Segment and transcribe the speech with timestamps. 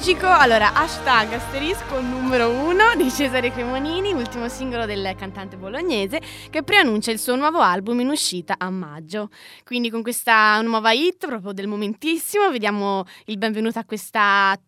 [0.00, 6.62] Logico, allora hashtag asterisco numero uno di Cesare Cremonini, ultimo singolo del cantante bolognese che
[6.62, 9.28] preannuncia il suo nuovo album in uscita a maggio.
[9.62, 14.58] Quindi con questa nuova hit proprio del momentissimo vediamo il benvenuto a questa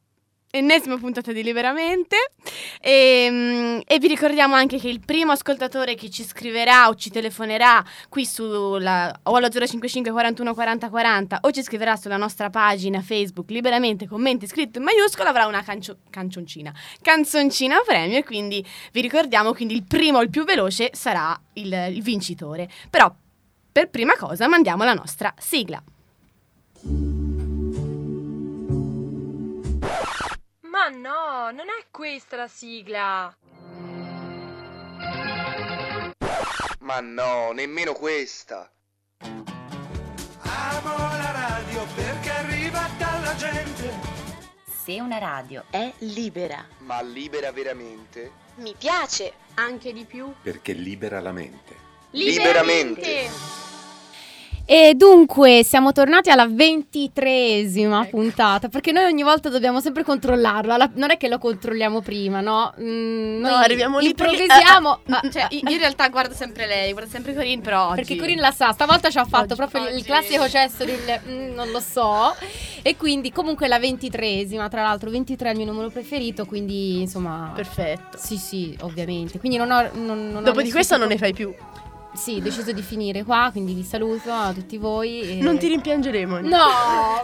[0.53, 2.17] ennesima puntata di Liberamente.
[2.81, 7.11] E, mm, e vi ricordiamo anche che il primo ascoltatore che ci scriverà o ci
[7.11, 13.01] telefonerà qui sulla, o allo 055 41 40 40 o ci scriverà sulla nostra pagina
[13.01, 16.73] Facebook Liberamente commenti scritto in maiuscolo avrà una cancio- cancioncina.
[17.01, 22.03] Canzoncina premio e quindi vi ricordiamo quindi il primo il più veloce sarà il, il
[22.03, 22.69] vincitore.
[22.91, 23.13] Però
[23.73, 25.83] per prima cosa mandiamo la nostra sigla
[30.83, 33.33] Ma no, non è questa la sigla.
[36.81, 38.69] Ma no, nemmeno questa.
[39.21, 43.93] Amo la radio perché arriva dalla gente.
[44.67, 48.33] Se una radio è libera, Ma libera veramente?
[48.57, 49.35] Mi piace.
[49.55, 50.35] Anche di più?
[50.43, 51.77] perché libera la mente.
[52.11, 53.31] Liberamente.
[54.65, 58.17] E dunque siamo tornati alla ventitreesima Ecco.
[58.17, 62.41] puntata, perché noi ogni volta dobbiamo sempre controllarlo, alla- non è che lo controlliamo prima,
[62.41, 62.73] no?
[62.81, 64.91] Mm, No, arriviamo lì improvvisiamo.
[65.09, 67.97] Ah, ah, cioè, in in realtà guardo sempre lei, guardo sempre Corinne, però oggi...
[67.97, 71.21] perché Corinne la sa, stavolta ci ha fatto Oggi- proprio il oggi- classico gesto del
[71.29, 72.35] mm, non lo so.
[72.83, 77.53] E quindi comunque la ventitreesima, tra l'altro 23 è il mio numero preferito, quindi insomma...
[77.55, 78.17] Perfetto.
[78.17, 79.39] Sì, sì, ovviamente.
[79.39, 79.89] Quindi non ho...
[79.93, 81.53] non- non ho Dopo di nessun questo non ne fai più.
[82.15, 85.39] Sì, ho deciso di finire qua, quindi vi saluto a tutti voi.
[85.39, 86.41] e- Non ti rimpiangeremo.
[86.41, 86.59] No,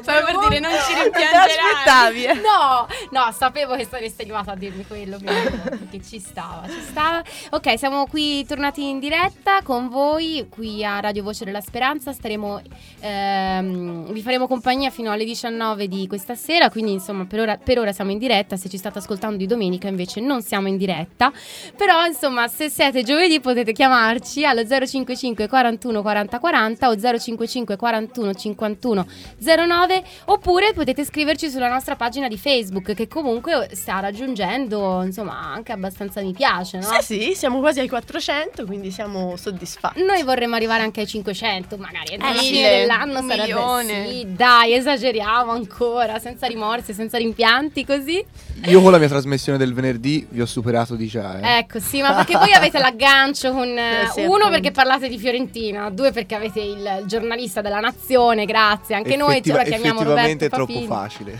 [0.00, 2.24] Stavo per dire, non ci rimpiangerai.
[2.24, 2.34] eh?
[2.34, 7.22] No, no, sapevo che sareste arrivata a dirmi quello perché ci stava, ci stava.
[7.50, 12.12] Ok, siamo qui tornati in diretta con voi qui a Radio Voce della Speranza.
[12.12, 12.60] Staremo
[13.00, 17.78] ehm, vi faremo compagnia fino alle 19 di questa sera, quindi insomma, per ora, per
[17.78, 18.56] ora siamo in diretta.
[18.56, 21.30] Se ci state ascoltando di domenica invece non siamo in diretta.
[21.76, 28.34] Però insomma, se siete giovedì potete chiamarci allo 055 41 40 40 o 055 41
[28.34, 29.06] 51
[29.40, 35.72] 09 oppure potete scriverci sulla nostra pagina di Facebook che comunque sta raggiungendo insomma anche
[35.72, 36.88] abbastanza mi piace, no?
[37.00, 40.02] Sì, sì, siamo quasi ai 400, quindi siamo soddisfatti.
[40.02, 44.08] Noi vorremmo arrivare anche ai 500, magari alla Eh, fine dell'anno un sarebbe milione.
[44.08, 48.24] Sì, dai, esageriamo ancora, senza rimorsi, senza rimpianti, così.
[48.64, 51.38] Io con la mia trasmissione del venerdì vi ho superato di già.
[51.40, 51.58] Eh.
[51.58, 54.50] Ecco, sì, ma perché voi avete l'aggancio con eh, Eh sì, uno appunto.
[54.68, 58.94] Perché parlate di Fiorentina, due perché avete il giornalista della Nazione, grazie.
[58.94, 60.86] Anche noi ce Effettiva- lo chiamiamo effettivamente Roberto è troppo Papini.
[60.86, 61.38] facile.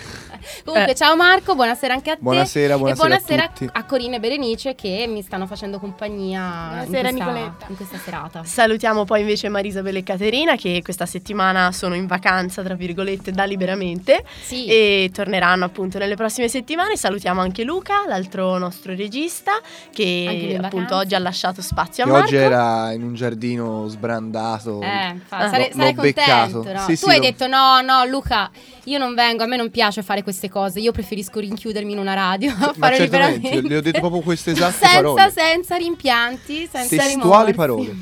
[0.64, 0.94] Comunque, Eh.
[0.94, 2.20] ciao Marco, buonasera anche a te.
[2.22, 3.70] Buonasera, buonasera e buonasera a tutti.
[3.72, 6.40] a Corinne e Berenice che mi stanno facendo compagnia
[6.84, 8.44] in Buonasera, questa, in questa serata.
[8.44, 13.44] Salutiamo poi invece Marisabella e Caterina che questa settimana sono in vacanza, tra virgolette, da
[13.44, 14.66] liberamente Sì.
[14.66, 16.96] e torneranno appunto nelle prossime settimane.
[16.96, 19.52] Salutiamo anche Luca, l'altro nostro regista,
[19.92, 22.26] che appunto oggi ha lasciato spazio a Che Marco.
[22.26, 24.80] oggi era in un giardino sbrandato.
[24.82, 25.48] Eh, infatti, Ah.
[25.48, 26.52] sarei, L'ho- sarei l'ho beccato.
[26.52, 26.78] contento.
[26.78, 26.84] no?
[26.84, 28.50] Sì, tu sì, hai l'ho- detto: no, no, Luca,
[28.88, 29.42] io non vengo.
[29.42, 30.80] A me non piace fare queste cose.
[30.80, 33.68] Io preferisco rinchiudermi in una radio a Ma fare certamente, liberamente.
[33.68, 35.30] le ho detto proprio queste esatte senza, parole.
[35.34, 37.54] senza rimpianti, senza Testuali rimorsi.
[37.54, 37.96] parole.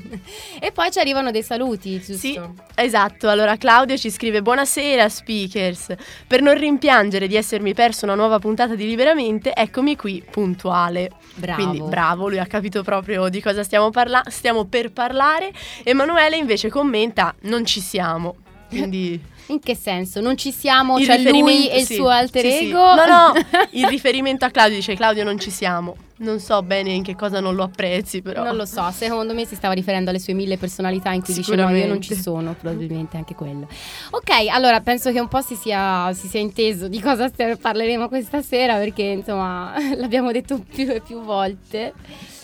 [0.60, 2.14] e poi ci arrivano dei saluti, giusto?
[2.16, 2.38] Sì,
[2.74, 3.28] esatto.
[3.28, 5.94] Allora Claudio ci scrive: Buonasera, speakers.
[6.26, 11.10] Per non rimpiangere di essermi perso una nuova puntata di Liberamente, eccomi qui, puntuale.
[11.34, 11.62] Bravo.
[11.62, 15.52] Quindi bravo, lui ha capito proprio di cosa stiamo, parla- stiamo per parlare.
[15.82, 18.36] Emanuele invece commenta: Non ci siamo.
[18.68, 20.20] Quindi In che senso?
[20.20, 22.68] Non ci siamo, il cioè lui e il sì, suo alter sì, sì.
[22.68, 22.94] ego?
[22.94, 23.32] No, no,
[23.72, 25.96] il riferimento a Claudio dice: Claudio, non ci siamo.
[26.18, 28.42] Non so bene in che cosa non lo apprezzi, però.
[28.42, 31.54] Non lo so, secondo me si stava riferendo alle sue mille personalità in cui dice
[31.54, 33.68] no, io non ci sono, probabilmente anche quello.
[34.10, 38.40] Ok, allora penso che un po' si sia, si sia inteso di cosa parleremo questa
[38.40, 41.92] sera perché insomma l'abbiamo detto più e più volte.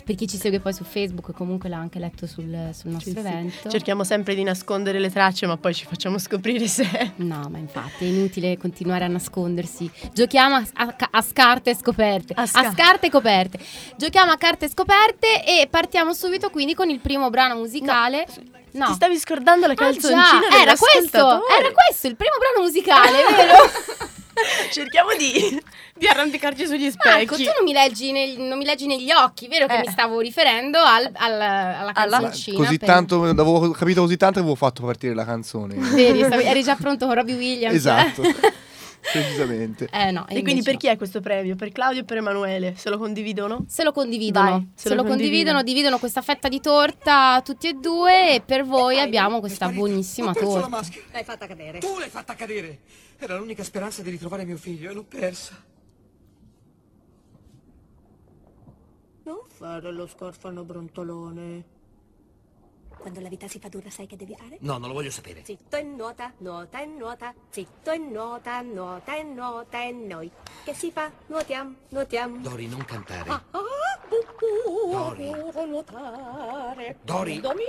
[0.05, 3.19] Per chi ci segue poi su Facebook comunque l'ha anche letto sul, sul nostro Sì,
[3.21, 3.27] sì.
[3.27, 3.69] evento.
[3.69, 7.13] Cerchiamo sempre di nascondere le tracce, ma poi ci facciamo scoprire se.
[7.23, 9.91] No, ma infatti è inutile continuare a nascondersi.
[10.13, 12.33] Giochiamo a, a- a scarte scoperte.
[12.37, 13.59] A A, sca- scarte coperte.
[13.97, 18.27] Giochiamo a carte scoperte e partiamo subito quindi con il primo brano musicale.
[18.73, 18.87] No.
[18.87, 23.19] Ti stavi scordando la Ah, già, calzoncina era questo, era questo il primo brano musicale,
[23.37, 24.11] vero?
[24.73, 25.61] Cerchiamo di,
[25.97, 27.45] di arrampicarci sugli Marco, specchi.
[27.45, 29.81] tu non mi leggi, nel- non mi leggi negli occhi, vero che Eh.
[29.81, 32.57] mi stavo riferendo al- al- alla Alla- canzoncina.
[32.57, 35.75] Così per- tanto, avevo capito così tanto che avevo fatto partire la canzone.
[35.77, 37.75] Vedi, stavi- eri già pronto con Robbie Williams.
[37.75, 38.23] esatto,
[39.13, 39.89] precisamente.
[39.93, 41.57] Eh no, E quindi per chi è questo premio?
[41.57, 42.75] Per Claudio e per Emanuele?
[42.77, 43.65] Se lo condividono?
[43.69, 48.35] Se lo condividono, Vai, se, lo condividono, dividono questa fetta di torta tutti e due
[48.37, 50.69] e per voi abbiamo questa buonissima torta.
[50.69, 51.05] maschera.
[51.13, 51.79] L'hai fatta cadere.
[51.79, 52.79] Tu l'hai fatta cadere.
[53.23, 55.55] Era l'unica speranza di ritrovare mio figlio e l'ho persa.
[59.23, 61.65] Non fare lo scorfano brontolone.
[62.99, 64.57] Quando la vita si fa dura, sai che devi fare?
[64.63, 65.45] No, non lo voglio sapere.
[65.45, 70.29] Zitto e nuota, nuota e nuota, zitto e nuota, nuota e nuota e noi.
[70.65, 71.09] Che si fa?
[71.27, 72.41] Nuotiamo, nuotiamo.
[72.41, 73.31] Dori, non cantare.
[73.31, 75.31] Ah, ah, bu, bu, Dori.
[75.69, 76.99] nuotare.
[77.05, 77.39] Dori.
[77.39, 77.63] Quando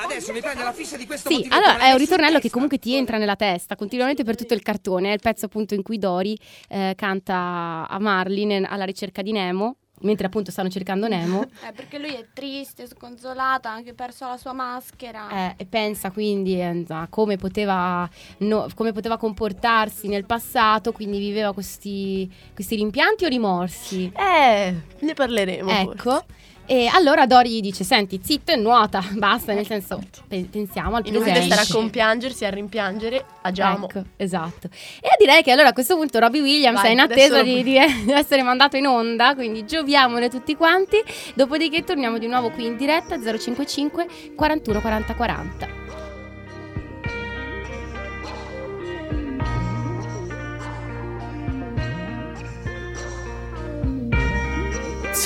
[0.00, 2.94] Adesso mi prende la fissa di questo Sì, allora è un ritornello che comunque ti
[2.94, 5.10] entra nella testa continuamente per tutto il cartone.
[5.10, 6.36] È il pezzo appunto in cui Dory
[6.68, 11.46] eh, canta a Marlin alla ricerca di Nemo, mentre appunto stanno cercando Nemo.
[11.68, 15.50] Eh, perché lui è triste, sconsolato, ha anche perso la sua maschera.
[15.50, 18.08] Eh, e pensa quindi eh, a come poteva,
[18.38, 24.10] no- come poteva comportarsi nel passato, quindi viveva questi, questi rimpianti o rimorsi.
[24.16, 25.68] Eh, ne parleremo.
[25.68, 26.24] forse.
[26.70, 29.54] E allora Dori gli dice: Senti, zitto e nuota, basta.
[29.54, 31.54] Nel senso, pe- pensiamo al Inutile presente.
[31.54, 33.88] stare a compiangersi, a rimpiangere, agiamo.
[33.88, 34.68] Ecco, esatto.
[35.00, 37.76] E direi che allora a questo punto Robbie Williams Vai, è in attesa di, di
[37.76, 41.02] essere mandato in onda, quindi gioviamone tutti quanti.
[41.34, 44.06] Dopodiché torniamo di nuovo qui in diretta 055
[44.36, 45.87] 41 40 40.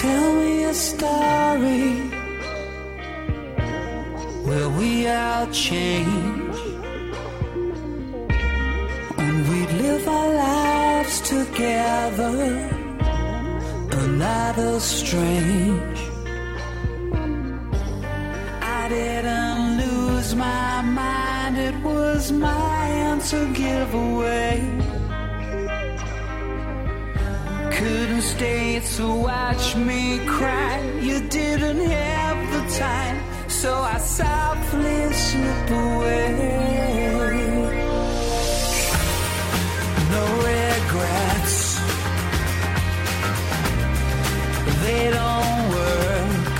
[0.02, 1.90] Tell me a story
[4.46, 6.58] where we all change
[9.16, 12.34] and we live our lives together.
[13.92, 16.00] Another strange.
[18.80, 25.01] I didn't lose my mind, it was my answer giveaway
[27.78, 30.80] couldn't stay to watch me cry.
[31.00, 36.52] You didn't have the time, so I softly slip away.
[40.14, 41.80] No regrets,
[44.84, 46.54] they don't work.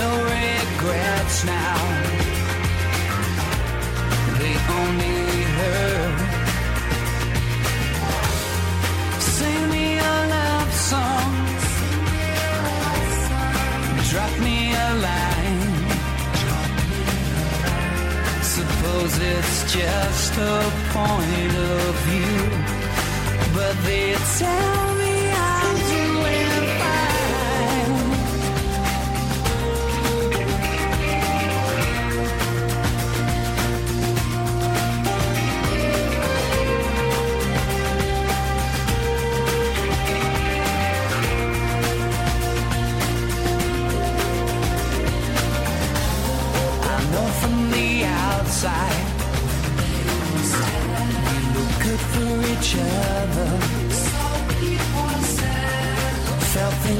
[0.00, 1.78] No regrets now,
[4.38, 6.25] they only hurt.
[9.46, 11.32] Sing me a love song.
[14.10, 15.74] Drop me a line.
[18.54, 20.58] Suppose it's just a
[20.94, 22.38] point of view.
[23.56, 24.95] But they tell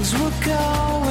[0.06, 1.05] things were going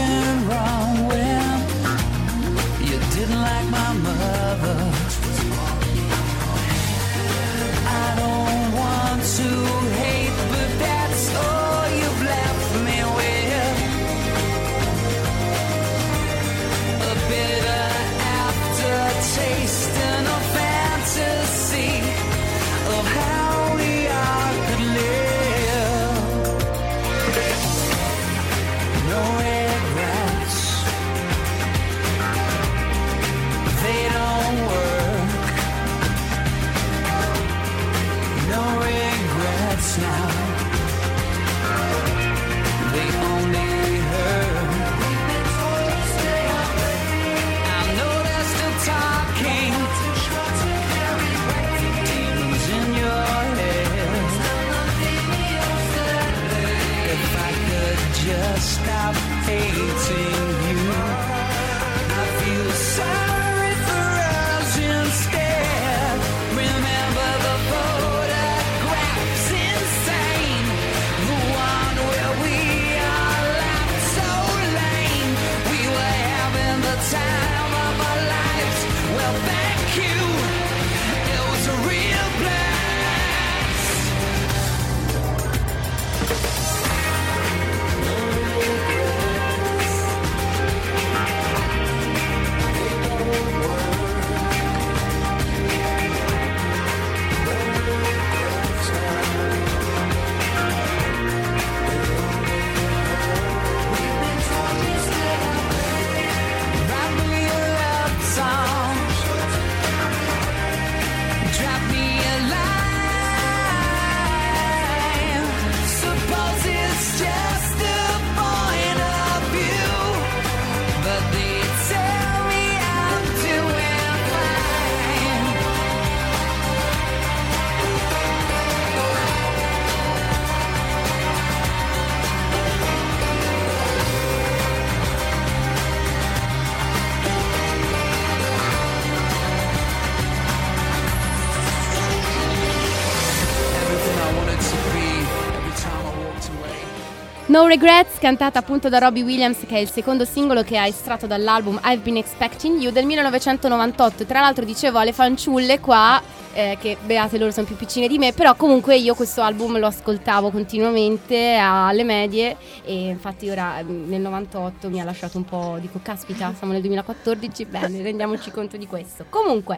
[147.56, 151.26] No Regrets, cantata appunto da Robbie Williams, che è il secondo singolo che ha estratto
[151.26, 154.26] dall'album I've Been Expecting You del 1998.
[154.26, 156.22] Tra l'altro, dicevo alle fanciulle qua.
[156.56, 159.88] Eh, che beate loro sono più piccine di me, però comunque io questo album lo
[159.88, 165.78] ascoltavo continuamente alle medie e infatti ora mm, nel 98 mi ha lasciato un po',
[165.82, 169.26] dico caspita, siamo nel 2014, bene, rendiamoci conto di questo.
[169.30, 169.78] Comunque,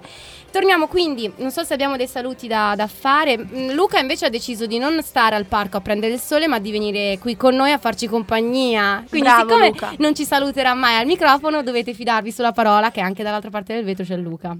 [0.52, 4.30] torniamo quindi, non so se abbiamo dei saluti da, da fare, Mm, Luca invece ha
[4.30, 7.56] deciso di non stare al parco a prendere il sole ma di venire qui con
[7.56, 9.94] noi a farci compagnia, quindi Bravo, siccome Luca.
[9.98, 13.84] non ci saluterà mai al microfono dovete fidarvi sulla parola che anche dall'altra parte del
[13.84, 14.56] vetro c'è Luca.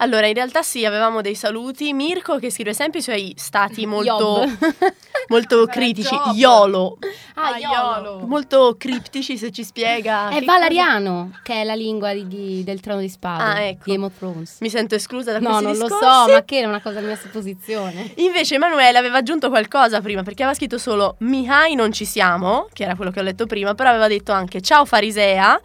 [0.00, 1.92] Allora, in realtà sì, avevamo dei saluti.
[1.92, 4.44] Mirko che scrive sempre i suoi stati molto,
[5.28, 6.14] molto critici.
[6.14, 6.34] Job.
[6.34, 6.98] YOLO.
[7.34, 8.18] Ah, Iolo.
[8.26, 10.28] Molto criptici se ci spiega.
[10.28, 13.84] È che Valariano, che è la lingua di- di- del trono di spade, Ah, ecco.
[13.86, 14.48] Game of Thrones.
[14.50, 17.00] cosa- Mi sento esclusa da No, questi non lo so, ma che è una cosa
[17.00, 18.12] mia supposizione.
[18.16, 22.82] Invece Emanuele aveva aggiunto qualcosa prima perché aveva scritto solo Mihai non ci siamo, che
[22.84, 25.58] era quello che ho letto prima, però aveva detto anche ciao farisea,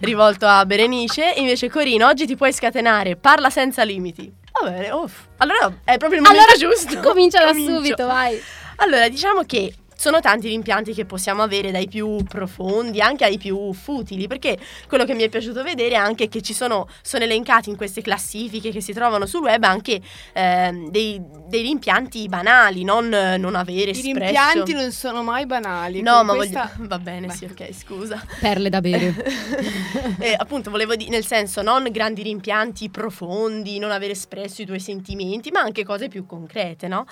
[0.00, 4.32] rivolto a Berenice, invece Corino oggi ti puoi scatenare, parla senza limiti.
[4.60, 5.26] Va bene, uff.
[5.38, 7.00] Allora è proprio il momento Allora, giusto.
[7.06, 7.74] Comincia da Comincio.
[7.76, 8.40] subito, vai.
[8.76, 13.38] Allora, diciamo che sono tanti gli impianti che possiamo avere, dai più profondi anche ai
[13.38, 17.24] più futili, perché quello che mi è piaciuto vedere è anche che ci sono, sono
[17.24, 20.00] elencati in queste classifiche che si trovano sul web anche
[20.32, 24.18] ehm, dei, degli impianti banali, non, non avere I espresso.
[24.18, 26.02] rimpianti non sono mai banali.
[26.02, 26.88] No, ma questa- voglio...
[26.96, 28.22] Va bene, sì, ok, scusa.
[28.40, 29.14] Perle da bere.
[30.18, 34.80] Eh, appunto, volevo dire, nel senso, non grandi rimpianti profondi, non aver espresso i tuoi
[34.80, 37.06] sentimenti, ma anche cose più concrete, no?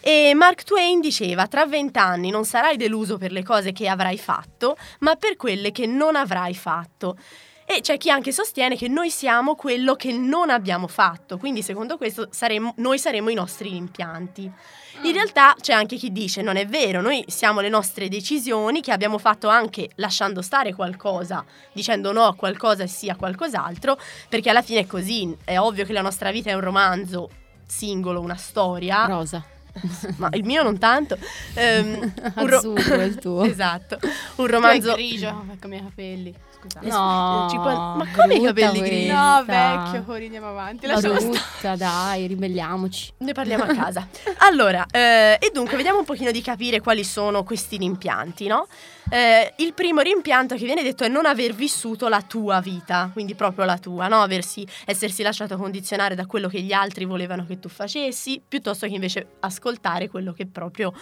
[0.00, 4.76] E Mark Twain diceva: Tra vent'anni non sarai deluso per le cose che avrai fatto,
[5.00, 7.16] ma per quelle che non avrai fatto.
[7.68, 11.96] E c'è chi anche sostiene che noi siamo quello che non abbiamo fatto, quindi secondo
[11.96, 14.48] questo saremo- noi saremo i nostri rimpianti.
[15.02, 18.92] In realtà c'è anche chi dice non è vero, noi siamo le nostre decisioni che
[18.92, 23.98] abbiamo fatto anche lasciando stare qualcosa, dicendo no a qualcosa e sì a qualcos'altro,
[24.28, 27.28] perché alla fine è così, è ovvio che la nostra vita è un romanzo
[27.66, 29.44] singolo, una storia, Rosa.
[30.16, 31.18] ma il mio non tanto.
[31.56, 33.42] Un ro- Azzurro è il tuo.
[33.46, 34.92] esatto, un Tu romanzo...
[34.92, 36.34] è grigio, ecco i miei capelli.
[36.68, 36.86] Scusate.
[36.88, 39.06] No, cinquanta- ma come i capelli grigi?
[39.06, 40.86] No, vecchio, fuori andiamo avanti.
[40.86, 43.14] La brutta, dai, ribelliamoci.
[43.18, 44.06] Ne parliamo a casa.
[44.38, 48.66] Allora, eh, e dunque vediamo un pochino di capire quali sono questi rimpianti, no?
[49.08, 53.36] Eh, il primo rimpianto che viene detto è non aver vissuto la tua vita, quindi
[53.36, 54.20] proprio la tua, no?
[54.20, 58.94] Aversi, essersi lasciato condizionare da quello che gli altri volevano che tu facessi, piuttosto che
[58.94, 60.92] invece ascoltare quello che proprio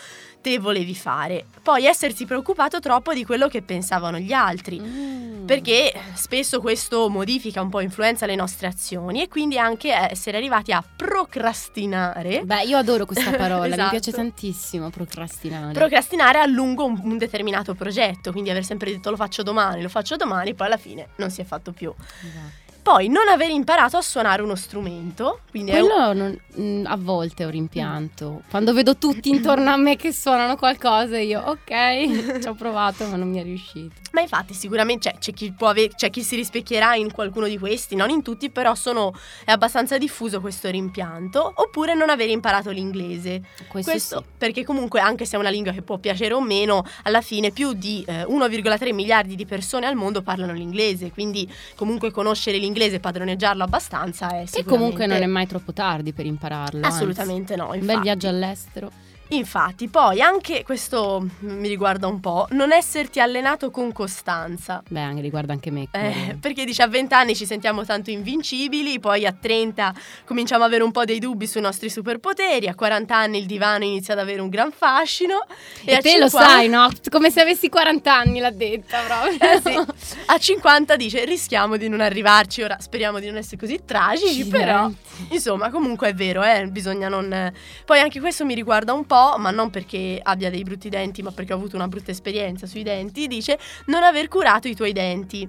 [0.42, 1.46] te volevi fare.
[1.62, 4.78] Poi essersi preoccupato troppo di quello che pensavano gli altri.
[4.80, 5.46] Mm.
[5.54, 10.72] Perché spesso questo modifica un po', influenza le nostre azioni e quindi anche essere arrivati
[10.72, 12.42] a procrastinare.
[12.44, 13.90] Beh, io adoro questa parola, mi Esatto.
[13.90, 15.72] piace tantissimo procrastinare.
[15.72, 19.88] Procrastinare a lungo un, un determinato progetto, quindi aver sempre detto lo faccio domani, lo
[19.88, 21.92] faccio domani, poi alla fine non si è fatto più.
[21.98, 22.62] Esatto.
[22.84, 26.96] Poi non aver imparato a suonare uno strumento, quindi è un- Quello non- mm, a
[26.98, 28.42] volte un rimpianto.
[28.50, 31.62] Quando vedo tutti intorno a me che suonano qualcosa, io ok,
[32.42, 33.94] ci ho provato, ma non mi è riuscito.
[34.12, 37.56] Ma infatti sicuramente cioè, c'è, chi può ave- c'è chi si rispecchierà in qualcuno di
[37.58, 39.14] questi, non in tutti, però sono,
[39.46, 41.52] è abbastanza diffuso questo rimpianto.
[41.56, 43.40] Oppure non aver imparato l'inglese.
[43.66, 44.24] Questo, sì.
[44.36, 47.72] perché comunque anche se è una lingua che può piacere o meno, alla fine più
[47.72, 53.00] di eh, 1,3 miliardi di persone al mondo parlano l'inglese, quindi comunque conoscere l'inglese e
[53.00, 54.64] padroneggiarlo abbastanza è sicuramente...
[54.64, 56.84] comunque non è mai troppo tardi per impararlo.
[56.84, 56.96] anzi.
[56.96, 58.00] Assolutamente no, Un bel infatti.
[58.00, 58.90] viaggio all'estero.
[59.28, 64.82] Infatti, poi anche questo mi riguarda un po', non esserti allenato con costanza.
[64.86, 65.88] Beh, anche riguarda anche me.
[65.90, 70.68] Eh, perché dice a 20 anni ci sentiamo tanto invincibili, poi a 30 cominciamo ad
[70.68, 74.20] avere un po' dei dubbi sui nostri superpoteri, a 40 anni il divano inizia ad
[74.20, 75.44] avere un gran fascino
[75.84, 76.88] E, a te lo 50 sai, no?
[77.10, 79.38] Come se avessi 40 anni, l'ha detta proprio.
[79.40, 80.12] Eh sì.
[80.26, 84.90] A 50 dice rischiamo di non arrivarci, ora speriamo di non essere così tragici, però
[85.30, 87.52] insomma comunque è vero, eh, bisogna non...
[87.84, 91.30] Poi anche questo mi riguarda un po', ma non perché abbia dei brutti denti, ma
[91.32, 95.48] perché ho avuto una brutta esperienza sui denti, dice non aver curato i tuoi denti.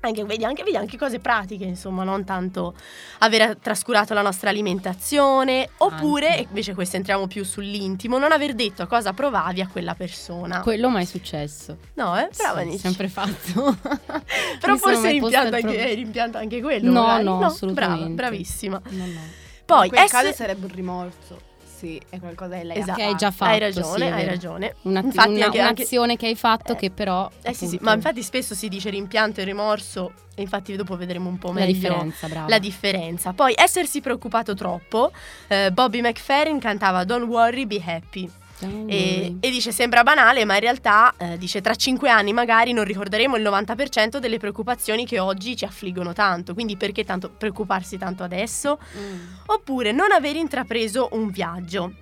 [0.00, 2.74] Anche, vedi, anche, vedi, anche cose pratiche, insomma, non tanto
[3.18, 6.46] aver trascurato la nostra alimentazione, oppure, Anche.
[6.48, 10.60] invece questo entriamo più sull'intimo, non aver detto a cosa provavi a quella persona.
[10.60, 11.76] Quello mai successo.
[11.94, 12.28] no, eh?
[12.36, 13.76] Brava Sì, sempre fatto.
[14.58, 16.90] Però Mi forse il anche, pro- rimpianta anche quello.
[16.90, 17.24] No, magari.
[17.24, 17.98] no, assolutamente.
[18.14, 18.82] Brava, bravissima.
[18.88, 19.20] No, no.
[19.64, 21.40] Poi, in quel essere- caso sarebbe un rimorso.
[21.78, 22.98] Sì, è qualcosa che lei ha Esatto.
[22.98, 23.50] Che hai già fatto.
[23.52, 24.74] Hai ragione, sì, hai ragione.
[24.82, 27.30] Una- Infatti una- anche- anche- un'azione che hai fatto Eh, che però...
[27.42, 30.96] Eh sì, sì, appunto, ma infatti spesso si dice rimpianto e rimorso e infatti dopo
[30.96, 32.48] vedremo un po' La meglio differenza, brava.
[32.48, 33.32] la differenza.
[33.32, 35.12] Poi essersi preoccupato troppo,
[35.46, 38.28] eh, Bobby McFerrin cantava Don't worry, be happy.
[38.66, 42.84] E, e dice sembra banale, ma in realtà eh, dice tra cinque anni magari non
[42.84, 46.54] ricorderemo il 90% delle preoccupazioni che oggi ci affliggono tanto.
[46.54, 48.78] Quindi perché tanto preoccuparsi tanto adesso?
[48.96, 49.18] Mm.
[49.46, 51.92] Oppure non aver intrapreso un viaggio.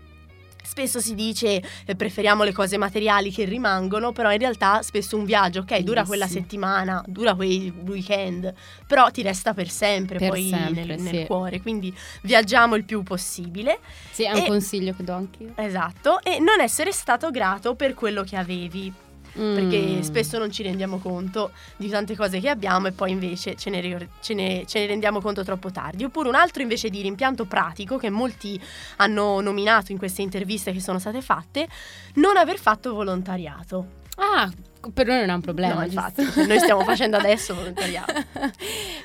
[0.67, 5.25] Spesso si dice eh, preferiamo le cose materiali che rimangono, però in realtà spesso un
[5.25, 8.53] viaggio, ok, dura Eh, quella settimana, dura quei weekend,
[8.87, 11.11] però ti resta per sempre Per poi sempre, nel, sì.
[11.11, 11.61] nel cuore.
[11.61, 13.79] Quindi viaggiamo il più possibile.
[14.11, 15.53] Sì, è un E- consiglio che do anch'io.
[15.57, 18.93] Esatto, e non essere stato grato per quello che avevi.
[19.37, 20.01] Perché Mm.
[20.01, 24.09] spesso non ci rendiamo conto di tante cose che abbiamo e poi invece ce ne,
[24.23, 26.05] ce ne- ce ne rendiamo conto troppo tardi.
[26.05, 28.59] Oppure un altro invece di rimpianto pratico che molti
[28.97, 31.69] hanno nominato in queste interviste che sono state fatte,
[32.15, 34.05] non aver fatto volontariato.
[34.17, 34.51] Ah,
[34.95, 35.75] per noi non è un problema.
[35.75, 38.13] No, infatti, noi stiamo facendo adesso volontariato.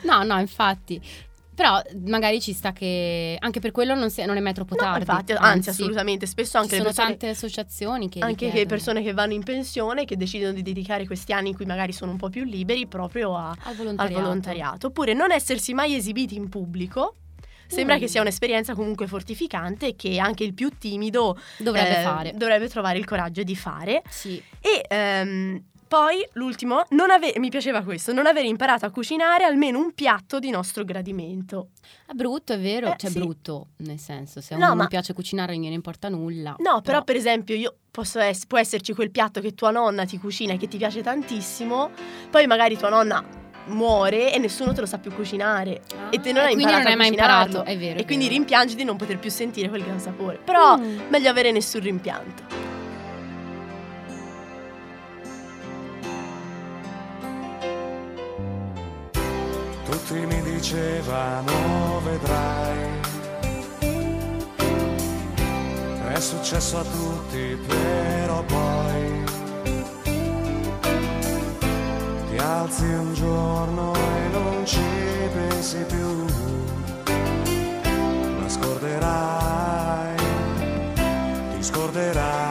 [0.04, 1.02] no, no, infatti.
[1.62, 4.82] Però magari ci sta che anche per quello non, si- non è mai troppo No,
[4.82, 5.00] tardi.
[5.02, 6.26] infatti, anzi, assolutamente.
[6.26, 8.68] Spesso anche ci sono persone- tante associazioni che Anche che richiedono.
[8.70, 12.10] persone che vanno in pensione che decidono di dedicare questi anni in cui magari sono
[12.10, 14.22] un po' più liberi proprio a- al al volontariato.
[14.24, 14.88] volontariato.
[14.88, 17.18] Oppure non essersi mai esibiti in pubblico.
[17.68, 18.00] Sembra Mm.
[18.00, 22.32] che sia un'esperienza comunque fortificante che anche il più timido Dovrebbe eh, fare.
[22.36, 24.02] dovrebbe trovare il coraggio di fare.
[24.10, 24.42] Sì.
[24.60, 29.78] E ehm, poi l'ultimo, non ave- mi piaceva questo, non aver imparato a cucinare almeno
[29.78, 31.72] un piatto di nostro gradimento.
[32.08, 32.88] È brutto, è vero?
[32.94, 33.20] Eh, cioè, sì.
[33.20, 36.56] brutto, nel senso, se a No, uno ma- non piace cucinare non gliene importa nulla.
[36.60, 40.18] No, però per esempio io posso ess- può esserci quel piatto che tua nonna ti
[40.18, 41.90] cucina e che ti piace tantissimo,
[42.30, 43.22] poi magari tua nonna
[43.66, 46.88] muore e nessuno te lo sa più cucinare e te non e hai imparato non
[46.88, 48.38] hai mai imparato, è vero, E è quindi vero.
[48.38, 50.40] rimpiangi di non poter più sentire quel gran sapore.
[50.42, 51.00] Però Mm.
[51.10, 52.80] meglio avere nessun rimpianto.
[60.54, 63.00] Dicevano vedrai.
[66.14, 69.24] È successo a tutti, però poi
[72.30, 74.82] ti alzi un giorno e non ci
[75.34, 76.26] pensi più.
[78.42, 80.16] La scorderai,
[81.56, 82.51] ti scorderai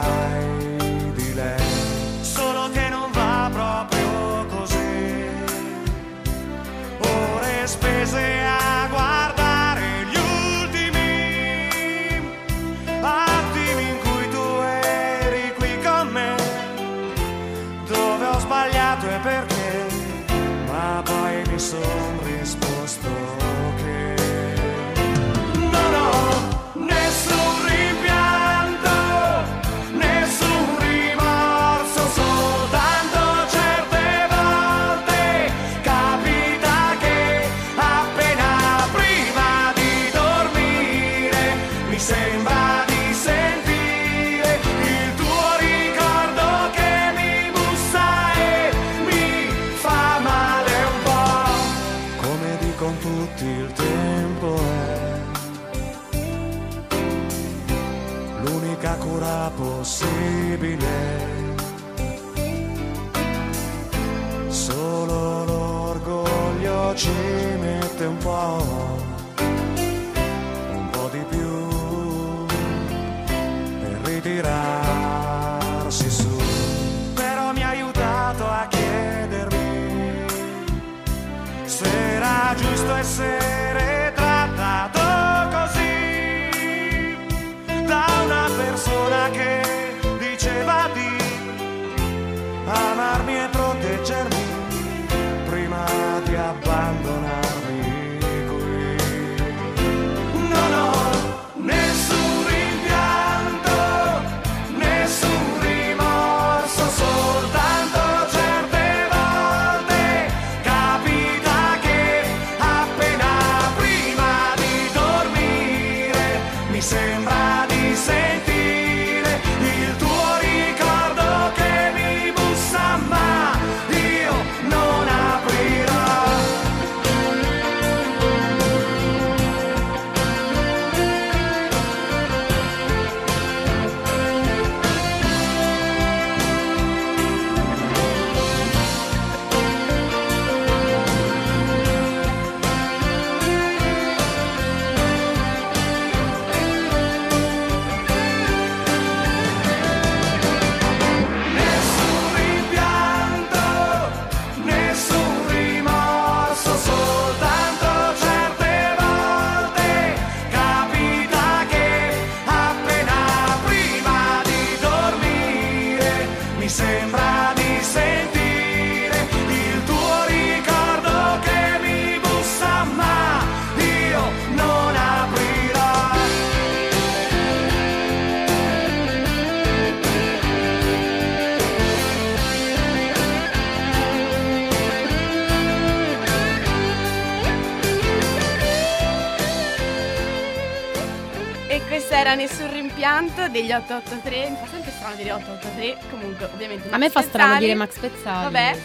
[193.51, 194.49] degli 883.
[194.49, 195.97] Mi fa sempre strano dire 883.
[196.09, 196.89] Comunque, ovviamente.
[196.89, 198.43] A me fa strano dire Max Pezzali.
[198.43, 198.79] Vabbè,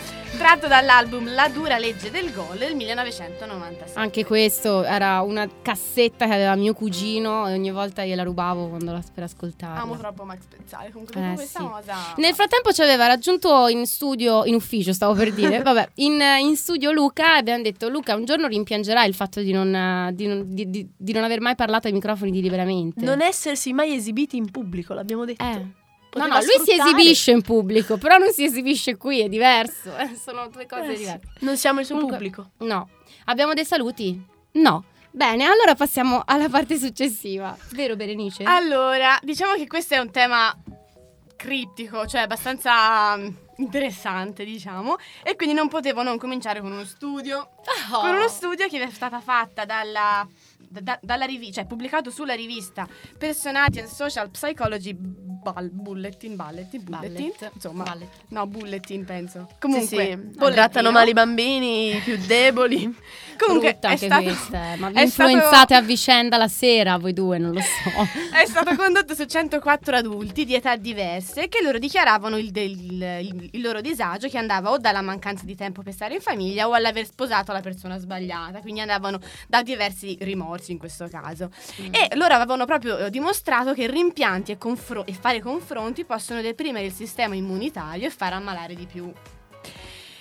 [0.46, 3.96] tratto dall'album La dura legge del gol del 1996.
[3.96, 8.92] Anche questo era una cassetta che aveva mio cugino e ogni volta gliela rubavo quando
[8.92, 9.80] la, per ascoltarla.
[9.80, 10.92] Amo troppo Max Pezzali.
[10.92, 11.66] Comunque, Eh, questa sì.
[11.66, 11.94] cosa.
[12.18, 16.54] Nel frattempo ci aveva raggiunto in studio, in ufficio stavo per dire, vabbè, in, in
[16.56, 20.44] studio Luca e abbiamo detto Luca un giorno rimpiangerai il fatto di non, di non-
[20.46, 23.04] di- di- di non aver mai parlato ai microfoni di liberamente.
[23.04, 25.42] Non essersi mai esibiti in pubblico, l'abbiamo detto.
[25.42, 25.84] Eh.
[26.16, 26.90] No, no, lui si sfruttare.
[26.90, 29.96] esibisce in pubblico, però non si esibisce qui, è diverso.
[29.96, 31.20] eh, Sono due cose Eh diverse.
[31.40, 32.50] Non siamo il suo Comunque- pubblico.
[32.66, 32.88] No.
[33.26, 34.20] Abbiamo dei saluti?
[34.52, 34.84] No.
[35.10, 37.56] Bene, allora passiamo alla parte successiva.
[37.70, 38.42] Vero Berenice?
[38.44, 40.54] Allora, diciamo che questo è un tema
[41.36, 47.50] criptico, cioè abbastanza mm, interessante, diciamo, e quindi non potevo non cominciare con uno studio,
[47.92, 48.00] Oh.
[48.00, 50.26] con uno studio che è stata fatta dalla,
[50.68, 52.86] da- da- dalla rivista, cioè pubblicato sulla rivista
[53.18, 57.50] Personality and Social Psychology Ball- Bulletin, Bulletin, Bulletin, Ballet.
[57.54, 58.08] insomma, Ballet.
[58.28, 59.48] no, Bulletin penso.
[59.60, 60.50] Comunque, sì, sì.
[60.52, 62.94] trattano male i bambini, i più deboli.
[63.38, 66.96] Comunque Brutta è stato, questa, eh, ma vi è stato- influenzate a vicenda la sera,
[66.98, 68.24] voi due, non lo so.
[68.36, 73.48] È stato condotto su 104 adulti di età diverse che loro dichiaravano il, del- il-
[73.52, 76.72] il loro disagio che andava o dalla mancanza di tempo per stare in famiglia o
[76.72, 80.16] all'aver sposato la persona sbagliata, quindi andavano da diversi
[80.56, 81.50] rimorsi in questo caso.
[81.90, 86.86] E loro avevano proprio eh, dimostrato che rimpianti e, confro- e fare confronti possono deprimere
[86.86, 89.12] il sistema immunitario e far ammalare di più.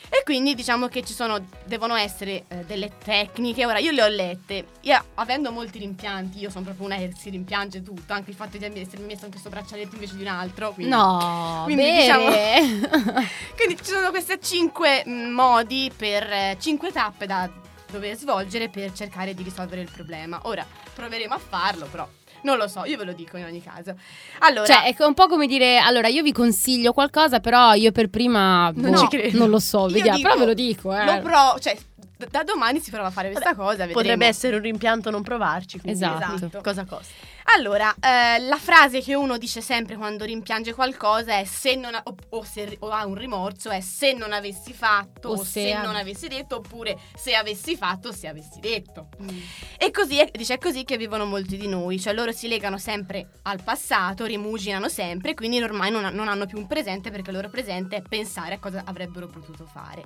[0.08, 3.66] E quindi diciamo che ci sono, devono essere eh, delle tecniche.
[3.66, 4.68] Ora, io le ho lette.
[4.82, 8.14] Io, avendo molti rimpianti, io sono proprio una che si rimpiange tutto.
[8.14, 10.72] Anche il fatto di essermi messo in questo braccialetto invece di un altro.
[10.72, 12.00] Quindi, No, quindi, bene.
[12.00, 13.26] diciamo,
[13.58, 17.50] quindi ci sono questi cinque mm, modi per eh, cinque tappe da
[17.92, 20.40] dover svolgere per cercare di risolvere il problema.
[20.44, 22.08] Ora, proveremo a farlo, però.
[22.42, 23.96] Non lo so, io ve lo dico in ogni caso.
[24.40, 28.10] Allora, Cioè, è un po' come dire, allora io vi consiglio qualcosa, però io per
[28.10, 29.38] prima Non boh, ci credo.
[29.40, 31.06] non lo so, vediamo, dico, però ve lo dico, eh.
[31.06, 33.72] lo pro- cioè, d- da domani si prova a fare questa cosa.
[33.78, 33.94] vedremo.
[33.94, 35.80] Potrebbe essere un rimpianto non provarci.
[35.80, 36.62] quindi Esatto.
[36.62, 37.14] Cosa costa?
[37.48, 42.02] Allora, eh, la frase che uno dice sempre quando rimpiange qualcosa è se non ha,
[42.04, 45.72] o, o se o ha un rimorso è se non avessi fatto O se se,
[45.72, 49.10] a- non avessi detto oppure se avessi fatto se avessi detto.
[49.22, 49.38] Mm.
[49.78, 52.78] E così è, dice, è così che vivono molti di noi, cioè loro si legano
[52.80, 57.30] sempre al passato, rimuginano sempre, quindi ormai non, ha- non hanno più un presente perché
[57.30, 60.04] il loro presente è pensare a cosa avrebbero potuto fare.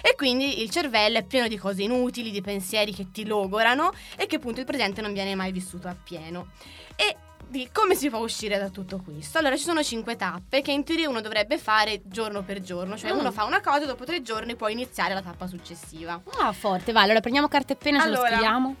[0.00, 4.26] E quindi il cervello è pieno di cose inutili, di pensieri che ti logorano e
[4.26, 6.48] che appunto il presente non viene mai vissuto appieno.
[7.00, 9.38] E di come si può uscire da tutto questo?
[9.38, 13.12] Allora ci sono cinque tappe che in teoria uno dovrebbe fare giorno per giorno, cioè
[13.14, 13.18] Mm.
[13.20, 16.20] uno fa una cosa e dopo tre giorni può iniziare la tappa successiva.
[16.40, 18.74] Ah, forte, vai, allora prendiamo carta e penna, ce lo Allora, scriviamo.